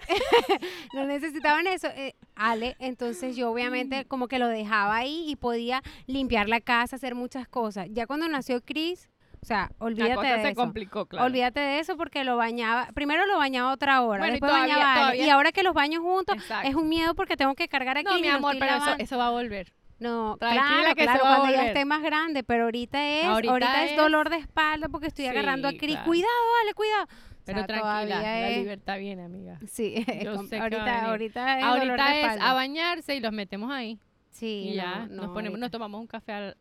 [0.93, 1.87] no necesitaban eso.
[1.95, 6.95] eh, Ale, entonces yo obviamente como que lo dejaba ahí y podía limpiar la casa,
[6.95, 7.87] hacer muchas cosas.
[7.91, 9.09] Ya cuando nació Chris,
[9.41, 10.55] o sea, La olvídate cosa de se eso.
[10.55, 11.25] complicó, claro.
[11.25, 14.75] Olvídate de eso porque lo bañaba, primero lo bañaba otra hora, Bueno, y después todavía-
[14.77, 16.67] bañaba todavía- y ahora que los baño juntos Exacto.
[16.69, 19.17] es un miedo porque tengo que cargar a No, mi y amor, pero eso, eso
[19.17, 19.73] va a volver.
[20.03, 21.67] No, Tranquila claro, que claro, se va a cuando ya volver.
[21.77, 25.25] esté más grande, pero ahorita es, Ahorita ahorita, es, es- dolor de espalda porque estoy
[25.25, 26.03] Sí, agarrando a claro.
[26.05, 27.03] Cuidado, Ale, cuidado.
[27.05, 29.59] O Pero sea, tranquila, todavía la es- libertad viene, amiga.
[29.67, 31.09] Sí, Yo com- sé que va a ahorita, venir.
[31.09, 32.49] ahorita es dolor de Ahorita es espalda.
[32.49, 33.99] a bañarse y los metemos ahí.
[34.31, 35.69] Sí, y ya no, nos no, ponemos, nos ahorita.
[35.77, 36.57] tomamos un café al-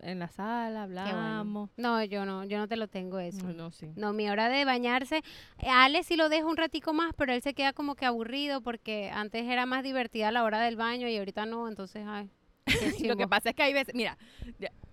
[0.00, 1.08] en la sala, Qué bueno.
[1.18, 1.70] hablamos.
[1.76, 3.46] No, yo no, yo no te lo tengo eso.
[3.46, 3.90] No, no, sí.
[3.96, 5.18] No, mi hora de bañarse,
[5.58, 8.60] eh, Ale sí lo dejo un ratico más, pero él se queda como que aburrido
[8.60, 12.30] porque antes era más divertida la hora del baño y ahorita no, entonces, ay.
[13.04, 14.16] Lo que pasa es que hay veces, mira,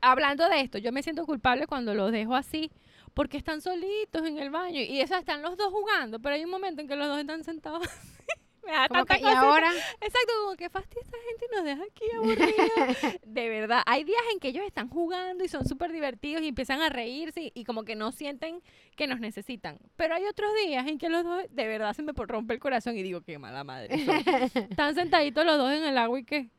[0.02, 2.72] hablando de esto, yo me siento culpable cuando los dejo así,
[3.14, 6.52] porque están solitos en el baño y eso están los dos jugando, pero hay un
[6.52, 7.88] momento en que los dos están sentados.
[8.66, 11.66] me da Como tanta que, y ahora, Exacto, como que fastidia esta gente y nos
[11.66, 13.20] deja aquí aburridos.
[13.26, 16.82] de verdad, hay días en que ellos están jugando y son súper divertidos y empiezan
[16.82, 18.62] a reírse y, y como que no sienten
[18.96, 19.80] que nos necesitan.
[19.96, 22.96] Pero hay otros días en que los dos, de verdad, se me rompe el corazón
[22.98, 24.06] y digo, qué mala madre.
[24.06, 24.64] soy".
[24.70, 26.50] están sentaditos los dos en el agua y qué.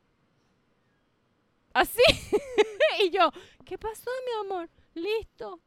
[1.73, 2.01] Así.
[3.03, 3.31] y yo,
[3.65, 4.69] ¿qué pasó, mi amor?
[4.93, 5.59] Listo.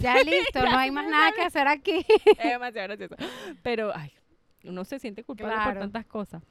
[0.00, 2.04] ya listo, no hay más nada que hacer aquí.
[2.24, 3.16] Es demasiado gracioso.
[3.62, 4.12] Pero, ay,
[4.64, 6.42] uno se siente culpable por tantas cosas.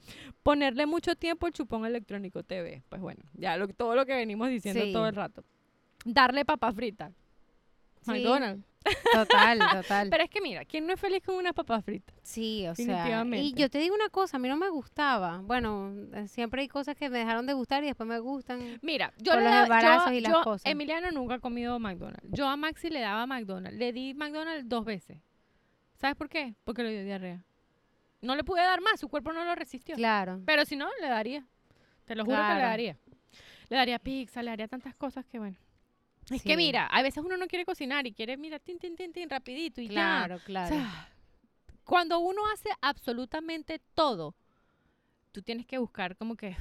[0.44, 2.84] Ponerle mucho tiempo al chupón electrónico TV.
[2.90, 4.94] Pues bueno, ya lo, todo lo que venimos diciendo Sí.
[4.94, 5.44] todo el rato.
[6.06, 7.12] Darle papas fritas.
[8.02, 8.12] Sí.
[8.12, 8.66] McDonald's.
[9.14, 10.10] Total, total.
[10.10, 12.16] Pero es que mira, ¿quién no es feliz con unas papas fritas?
[12.24, 15.40] Sí, o sea, y yo te digo una cosa, a mí no me gustaba.
[15.40, 18.80] Bueno, eh, siempre hay cosas que me dejaron de gustar y después me gustan.
[18.82, 20.72] Mira, yo le los daba- embarazos yo- y las yo- cosas.
[20.72, 22.30] Emiliano nunca ha comido McDonald's.
[22.32, 23.78] Yo a Maxi le daba McDonald's.
[23.78, 25.18] Le di McDonald's dos veces.
[25.96, 26.56] ¿Sabes por qué?
[26.64, 27.44] Porque le dio diarrea.
[28.22, 29.96] No le pude dar más, su cuerpo no lo resistió.
[29.96, 30.42] Claro.
[30.46, 31.46] Pero si no, le daría.
[32.06, 32.98] Te lo juro que le daría.
[33.70, 35.58] Le daría pizza, le daría tantas cosas que bueno.
[36.30, 39.12] Es que mira, a veces uno no quiere cocinar y quiere, mira, tin, tin, tin,
[39.12, 40.44] tin, rapidito y Claro, ya.
[40.44, 40.76] claro.
[40.76, 41.10] Sea,
[41.84, 44.36] cuando uno hace absolutamente todo,
[45.32, 46.56] tú tienes que buscar como que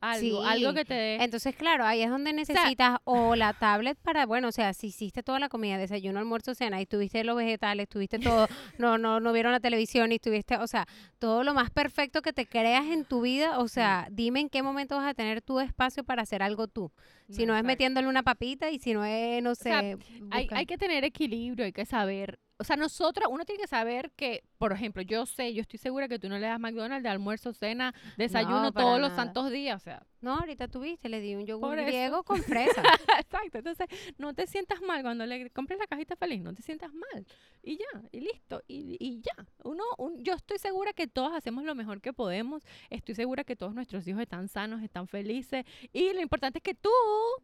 [0.00, 1.16] algo, algo que te dé.
[1.22, 5.22] Entonces, claro, ahí es donde necesitas o la tablet para, bueno, o sea, si hiciste
[5.22, 8.46] toda la comida, desayuno, almuerzo, cena, y tuviste los vegetales, tuviste todo,
[8.78, 10.86] no, no, no vieron la televisión y tuviste, o sea,
[11.18, 14.62] todo lo más perfecto que te creas en tu vida, o sea, dime en qué
[14.62, 16.90] momento vas a tener tu espacio para hacer algo tú.
[17.30, 19.80] Si no es metiéndole una papita y si no es, no sé, sea,
[20.30, 24.10] Hay, hay que tener equilibrio, hay que saber o sea, nosotras, uno tiene que saber
[24.16, 27.08] que, por ejemplo, yo sé, yo estoy segura que tú no le das McDonald's de
[27.08, 31.46] almuerzo, cena, desayuno todos los santos días, o sea, No, ahorita tuviste, le di un
[31.46, 32.82] yogur griego con fresa.
[33.18, 33.58] exacto.
[33.58, 33.86] Entonces,
[34.18, 37.26] no te sientas mal cuando le compres la cajita feliz, no te sientas mal.
[37.62, 39.46] Y ya, y listo, y, y ya.
[39.64, 43.56] Uno, un- yo estoy segura que todos hacemos lo mejor que podemos, estoy segura que
[43.56, 46.90] todos nuestros hijos están sanos, están felices, y lo importante es que tú,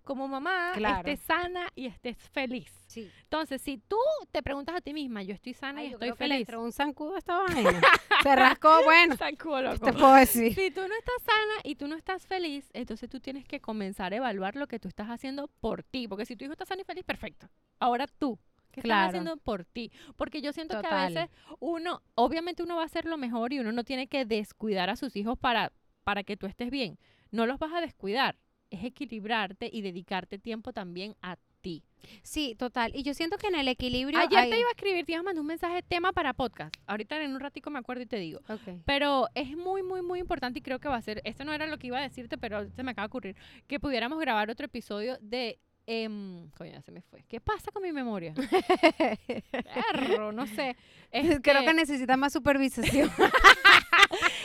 [0.04, 1.08] como mamá, Claro.
[1.08, 2.72] estés sana y estés feliz.
[2.86, 3.10] Sí.
[3.24, 3.98] Entonces, si tú
[4.30, 6.34] te preguntas a ti misma, yo estoy sana Ay, y yo estoy creo que le
[6.36, 6.48] feliz.
[6.48, 7.80] entró un zancudo esta vaina.
[8.22, 9.84] Se rascó, bueno, ¿qué loco.
[9.84, 10.54] te puedo decir?
[10.54, 14.12] Si tú no estás sana y tú no estás feliz, entonces tú tienes que comenzar
[14.12, 16.08] a evaluar lo que tú estás haciendo por ti.
[16.08, 17.48] Porque si tu hijo está sano y feliz, perfecto.
[17.78, 18.38] Ahora tú,
[18.72, 19.00] ¿qué Claro.
[19.00, 19.90] estás haciendo por ti?
[20.16, 21.28] Porque yo siento que a veces
[21.60, 24.96] uno, obviamente uno va a hacer lo mejor y uno no tiene que descuidar a
[24.96, 25.72] sus hijos para,
[26.04, 26.98] para que tú estés bien.
[27.30, 28.38] No los vas a descuidar.
[28.70, 31.36] Es equilibrarte y dedicarte tiempo también a
[31.66, 31.82] ti.
[32.22, 32.92] Sí, total.
[32.94, 34.16] Y yo siento que en el equilibrio.
[34.20, 36.72] Ayer hay- te iba a escribir, te iba a mandar un mensaje tema para podcast.
[36.86, 38.38] Ahorita en un ratico me acuerdo y te digo.
[38.48, 38.80] Ok.
[38.84, 41.66] Pero es muy, muy, muy importante y creo que va a ser, esto no era
[41.66, 43.36] lo que iba a decirte, pero se me acaba de ocurrir,
[43.66, 45.58] que pudiéramos grabar otro episodio de...
[45.88, 47.24] em, coño, se me fue.
[47.28, 48.34] ¿Qué pasa con mi memoria?
[49.92, 50.76] Perro, no sé.
[51.10, 53.10] Creo Este, que necesita más supervisación.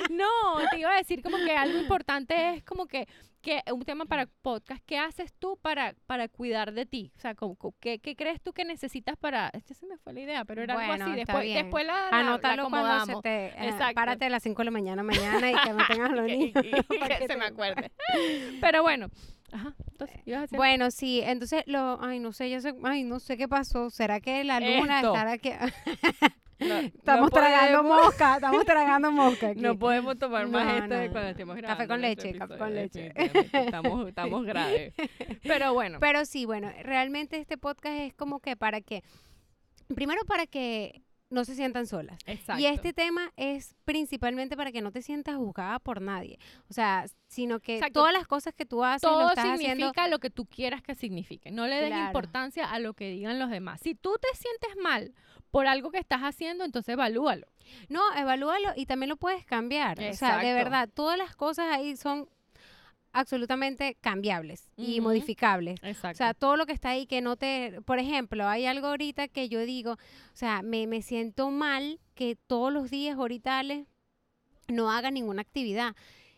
[0.09, 0.25] No,
[0.71, 3.07] te iba a decir como que algo importante es como que,
[3.41, 7.11] que un tema para podcast, ¿qué haces tú para, para cuidar de ti?
[7.17, 7.35] O sea,
[7.79, 9.49] ¿qué, qué crees tú que necesitas para...?
[9.53, 11.19] Este se me fue la idea, pero era algo Bueno, así.
[11.19, 11.63] está Después, bien.
[11.65, 13.45] después la, la- la Anótalo cuando se te.
[13.47, 13.95] eh, Exacto.
[13.95, 16.63] párate a las 5 de la mañana mañana y que me tengas los niños.
[16.63, 17.91] y- y para que se me te- acuerde.
[18.61, 19.07] Pero bueno.
[19.53, 23.03] Ajá, entonces, ibas a decir Bueno, sí, entonces lo, ay, no sé, ya sé, ay,
[23.03, 23.89] no sé qué pasó.
[23.89, 25.13] ¿Será que la luna Esto.
[25.13, 25.57] estará que
[26.67, 29.59] No, estamos no tragando podemos- mosca, estamos tragando mosca aquí.
[29.61, 31.93] No podemos tomar más No, esto de no, cuando estemos Café grabando.
[31.93, 33.13] con este leche, café con leche.
[33.53, 34.93] Estamos, estamos graves.
[35.43, 35.97] Pero bueno.
[35.99, 39.03] Pero sí, bueno, realmente este podcast es como que para que,
[39.95, 42.19] primero para que no se sientan solas.
[42.25, 42.61] Exacto.
[42.61, 46.37] Y este tema es principalmente para que no te sientas juzgada por nadie.
[46.69, 48.01] O sea, sino que Exacto.
[48.01, 50.07] todas las cosas que tú haces lo todo estás significa haciendo.
[50.09, 51.49] lo que tú quieras que signifique.
[51.49, 52.07] No le des Claro.
[52.07, 53.79] importancia a lo que digan los demás.
[53.81, 55.13] Si tú te sientes mal
[55.51, 57.47] por algo que estás haciendo, entonces evalúalo.
[57.89, 59.99] No, evalúalo y también lo puedes cambiar.
[59.99, 60.55] O sea, de Exacto.
[60.55, 62.27] verdad, todas las cosas ahí son
[63.13, 65.79] absolutamente cambiables y modificables.
[65.83, 66.15] Exacto.
[66.15, 67.81] O sea, todo lo que está ahí que no te...
[67.85, 69.97] Por ejemplo, hay algo ahorita que yo digo, o
[70.35, 73.85] sea, me, me siento mal que todos los días ahorita Ale
[74.69, 75.95] no haga ninguna actividad.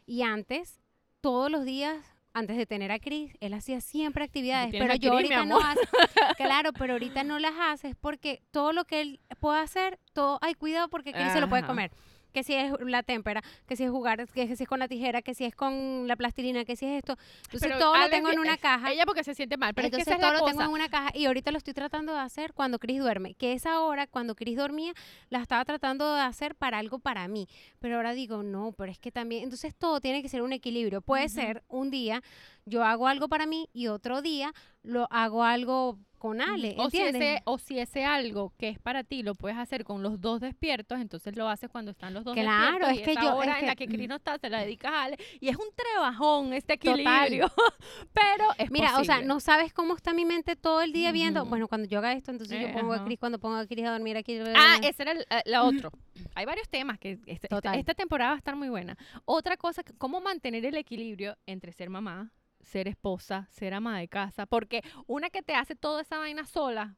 [0.08, 0.80] Y antes,
[1.22, 1.98] todos los días,
[2.34, 4.72] antes de tener a Cris, él hacía siempre actividades.
[4.72, 5.80] Pero yo ahorita no hace.
[6.38, 10.40] Claro, pero ahorita no las haces porque todo lo que él pueda hacer, todo...
[10.42, 11.92] Ay, cuidado porque Cris se lo puede comer.
[12.34, 15.22] Que si es la témpera, que si es jugar, que si es con la tijera,
[15.22, 17.18] que si es con la plastilina, que si es esto.
[17.44, 18.92] Entonces Pero todo lo tengo en una caja.
[18.92, 20.82] Ella porque se siente mal, pero Entonces es que esa todo es lo tengo en
[20.82, 24.08] una caja y ahorita lo estoy tratando de hacer cuando Chris duerme, que esa hora
[24.08, 24.94] cuando Chris dormía
[25.30, 27.48] la estaba tratando de hacer para algo para mí,
[27.80, 31.02] pero ahora digo, no, pero es que también, entonces todo tiene que ser un equilibrio.
[31.02, 32.22] Puede ser un día
[32.66, 34.54] yo hago algo para mí y otro día
[34.84, 39.04] lo hago algo con Ale, O si, ese, o si ese algo que es para
[39.04, 42.34] ti lo puedes hacer con los dos despiertos, entonces lo haces cuando están los dos
[42.34, 42.92] Claro, despiertos.
[42.94, 44.62] es y que esa yo- hora es en la que- Cris no está, se la
[44.62, 45.18] dedicas a Ale.
[45.42, 47.52] Y es un trabajón este equilibrio.
[48.14, 51.44] pero es Mira, o sea, no sabes cómo está mi mente todo el día viendo,
[51.44, 53.06] bueno, cuando yo haga esto, entonces Eh, yo pongo a ajá.
[53.06, 54.40] Chris, cuando pongo a Chris a dormir aquí.
[54.56, 55.92] Ah, ese era el, eh, la otro.
[56.36, 58.98] Hay varios temas que este- este- esta temporada va a estar muy buena.
[59.26, 62.32] Otra cosa, cómo mantener el equilibrio entre ser mamá,
[62.64, 66.96] ser esposa, ser ama de casa, porque una que te hace toda esa vaina sola,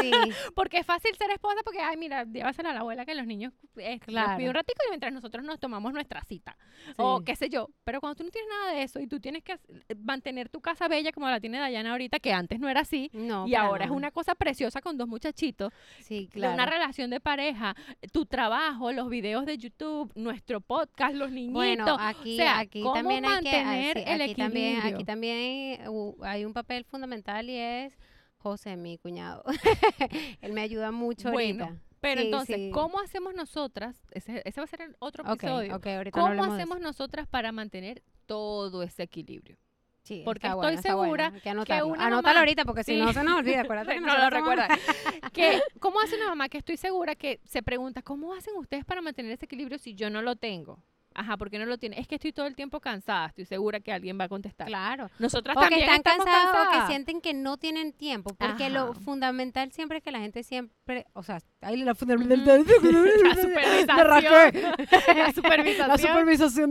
[0.00, 0.10] sí,
[0.54, 3.52] porque es fácil ser esposa porque, ay, mira, llévasela a la abuela que los niños
[3.76, 4.36] eh, los Claro.
[4.38, 6.56] pide un ratico y mientras nosotros nos tomamos nuestra cita,
[6.96, 9.42] o qué sé yo, pero cuando tú no tienes nada de eso y tú tienes
[9.42, 9.58] que
[9.98, 13.46] mantener tu casa bella como la tiene Dayana ahorita, que antes no era así, no,
[13.46, 16.54] y ahora es una cosa preciosa con dos muchachitos, sí, claro.
[16.54, 17.74] una relación de pareja,
[18.12, 21.54] tu trabajo, los videos de YouTube, nuestro podcast, los niñitos.
[21.54, 24.96] Bueno, aquí, sea, aquí ¿cómo también hay que sí, el aquí también, equilibrio?
[24.96, 25.80] aquí también
[26.22, 27.94] hay un papel fundamental y es
[28.36, 29.42] José, mi cuñado.
[30.42, 31.82] Él me ayuda mucho Bueno, ahorita.
[32.00, 32.70] Pero Sí, entonces, sí.
[32.74, 33.96] ¿cómo hacemos nosotras?
[34.10, 35.80] Ese, ese va a ser el otro episodio.
[36.12, 39.56] ¿Cómo hacemos nosotras para mantener todo ese equilibrio?
[40.02, 41.86] Sí, porque estoy segura que anotarlo.
[41.86, 43.62] una Anótalo mamá- ahorita porque si no se nos olvida.
[43.62, 44.68] Acuérdate que no lo recuerda.
[45.32, 49.00] que, ¿Cómo hace una mamá que estoy segura que se pregunta, ¿cómo hacen ustedes para
[49.00, 50.82] mantener ese equilibrio si yo no lo tengo?
[51.18, 51.98] Ajá, ¿por qué no lo tiene?
[51.98, 53.26] Es que estoy todo el tiempo cansada.
[53.26, 54.68] Estoy segura que alguien va a contestar.
[54.68, 55.10] Claro.
[55.18, 56.88] Nosotras O que también están estamos cansados o que cansadas.
[56.88, 58.34] sienten que no tienen tiempo.
[58.38, 62.64] Porque lo fundamental siempre es que la gente siempre, o sea, ahí la La fundamental.
[62.66, 63.52] supervisación.
[63.96, 64.62] Me rasqué.
[65.16, 65.88] La supervisación.
[65.88, 66.70] La supervisación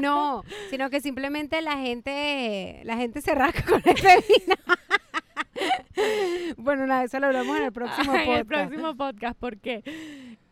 [0.00, 4.54] No, sino que simplemente la gente la gente se rasca con ese vino.
[6.58, 8.48] Bueno, nada, eso lo hablamos en el próximo en el podcast.
[8.68, 9.82] próximo podcast porque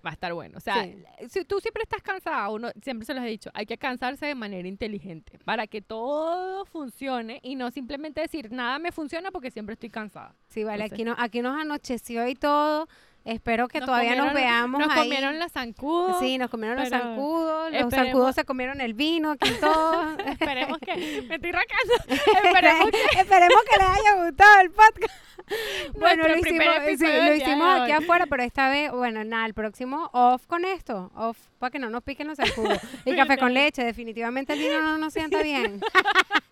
[0.04, 0.58] va a estar bueno.
[0.58, 1.02] O sea, Sí.
[1.28, 4.34] si tú siempre estás cansada, uno siempre se los he dicho, hay que cansarse de
[4.34, 9.74] manera inteligente para que todo funcione y no simplemente decir nada me funciona porque siempre
[9.74, 10.34] estoy cansada.
[10.48, 12.88] Sí, vale, Entonces- aquí, no, aquí nos anocheció y todo.
[13.24, 14.98] Espero que Nos todavía nos veamos Nos ahí.
[15.04, 16.18] comieron los zancudos.
[16.20, 17.72] Sí, nos comieron los zancudos.
[17.72, 20.18] Los zancudos se comieron el vino, aquí todo.
[20.26, 20.94] Esperemos que
[21.26, 21.94] me estoy racando.
[22.08, 25.14] Esperemos que Esperemos que les haya gustado el podcast.
[25.94, 26.66] bueno, lo hicimos,
[26.98, 31.10] sí, lo hicimos aquí afuera, pero esta vez, bueno, nada, el próximo off con esto,
[31.14, 32.78] off, para que no nos piquen los zancudos.
[33.04, 35.80] Y café con leche, definitivamente el vino no nos sienta bien.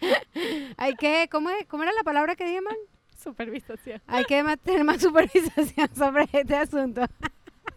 [0.76, 1.66] Hay que, ¿cómo, es?
[1.66, 2.76] ¿cómo era la palabra que dije mal?
[3.22, 4.02] supervisación.
[4.08, 7.02] Hay que tener más supervisación sobre este asunto.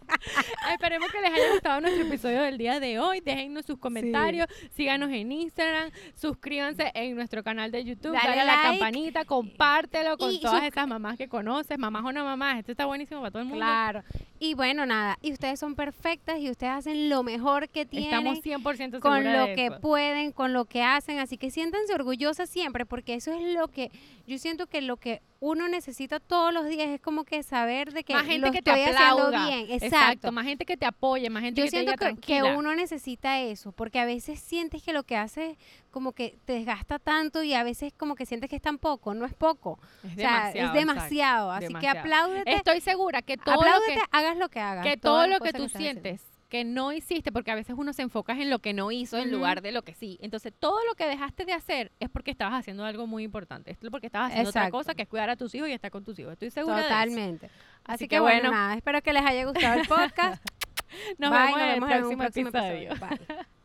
[0.72, 3.20] Esperemos que les haya gustado nuestro episodio del día de hoy.
[3.20, 8.44] Déjennos sus comentarios, síganos en Instagram, suscríbanse en nuestro canal de YouTube, Dale dale, a
[8.44, 8.68] la like.
[8.78, 12.58] campanita, compártelo con Y todas esas mamás que conoces, mamás o no mamás.
[12.58, 13.64] Esto está buenísimo para todo el mundo.
[13.64, 14.02] Claro.
[14.38, 18.10] Y bueno, nada, y ustedes son perfectas y ustedes hacen lo mejor que tienen.
[18.10, 19.80] Estamos 100% seguras con lo de que eso.
[19.80, 23.90] pueden, con lo que hacen, así que siéntanse orgullosas siempre, porque eso es lo que
[24.26, 28.04] yo siento que lo que uno necesita todos los días es como que saber de
[28.04, 29.46] que más gente lo que te estoy haciendo aplauda.
[29.46, 30.32] bien, exacto.
[30.32, 32.74] Más gente que te apoye, más gente Yo que te siento diga que, que uno
[32.74, 35.56] necesita eso, porque a veces sientes que lo que haces
[35.90, 39.14] como que te desgasta tanto y a veces como que sientes que es tan poco,
[39.14, 41.94] no es poco, es o sea, demasiado, es demasiado, así demasiado.
[41.94, 45.40] que apláudete, Estoy segura que todo lo que hagas lo que hagas, que todo lo
[45.40, 48.72] que tú sientes que no hiciste, porque a veces uno se enfoca en lo que
[48.72, 50.18] no hizo en lugar de lo que sí.
[50.20, 53.70] Entonces, todo lo que dejaste de hacer es porque estabas haciendo algo muy importante.
[53.72, 56.04] Es porque estabas haciendo otra cosa que es cuidar a tus hijos y estar con
[56.04, 56.32] tus hijos.
[56.32, 56.88] Estoy segura de eso.
[56.90, 57.46] Totalmente.
[57.46, 58.56] Así, Así que, que bueno, bueno.
[58.56, 60.44] nada, espero que les haya gustado el podcast.
[61.18, 62.90] Nos Bye, vemos nos en el vemos en un próximo próximo episodio.
[62.92, 63.26] episodio.
[63.26, 63.46] Bye.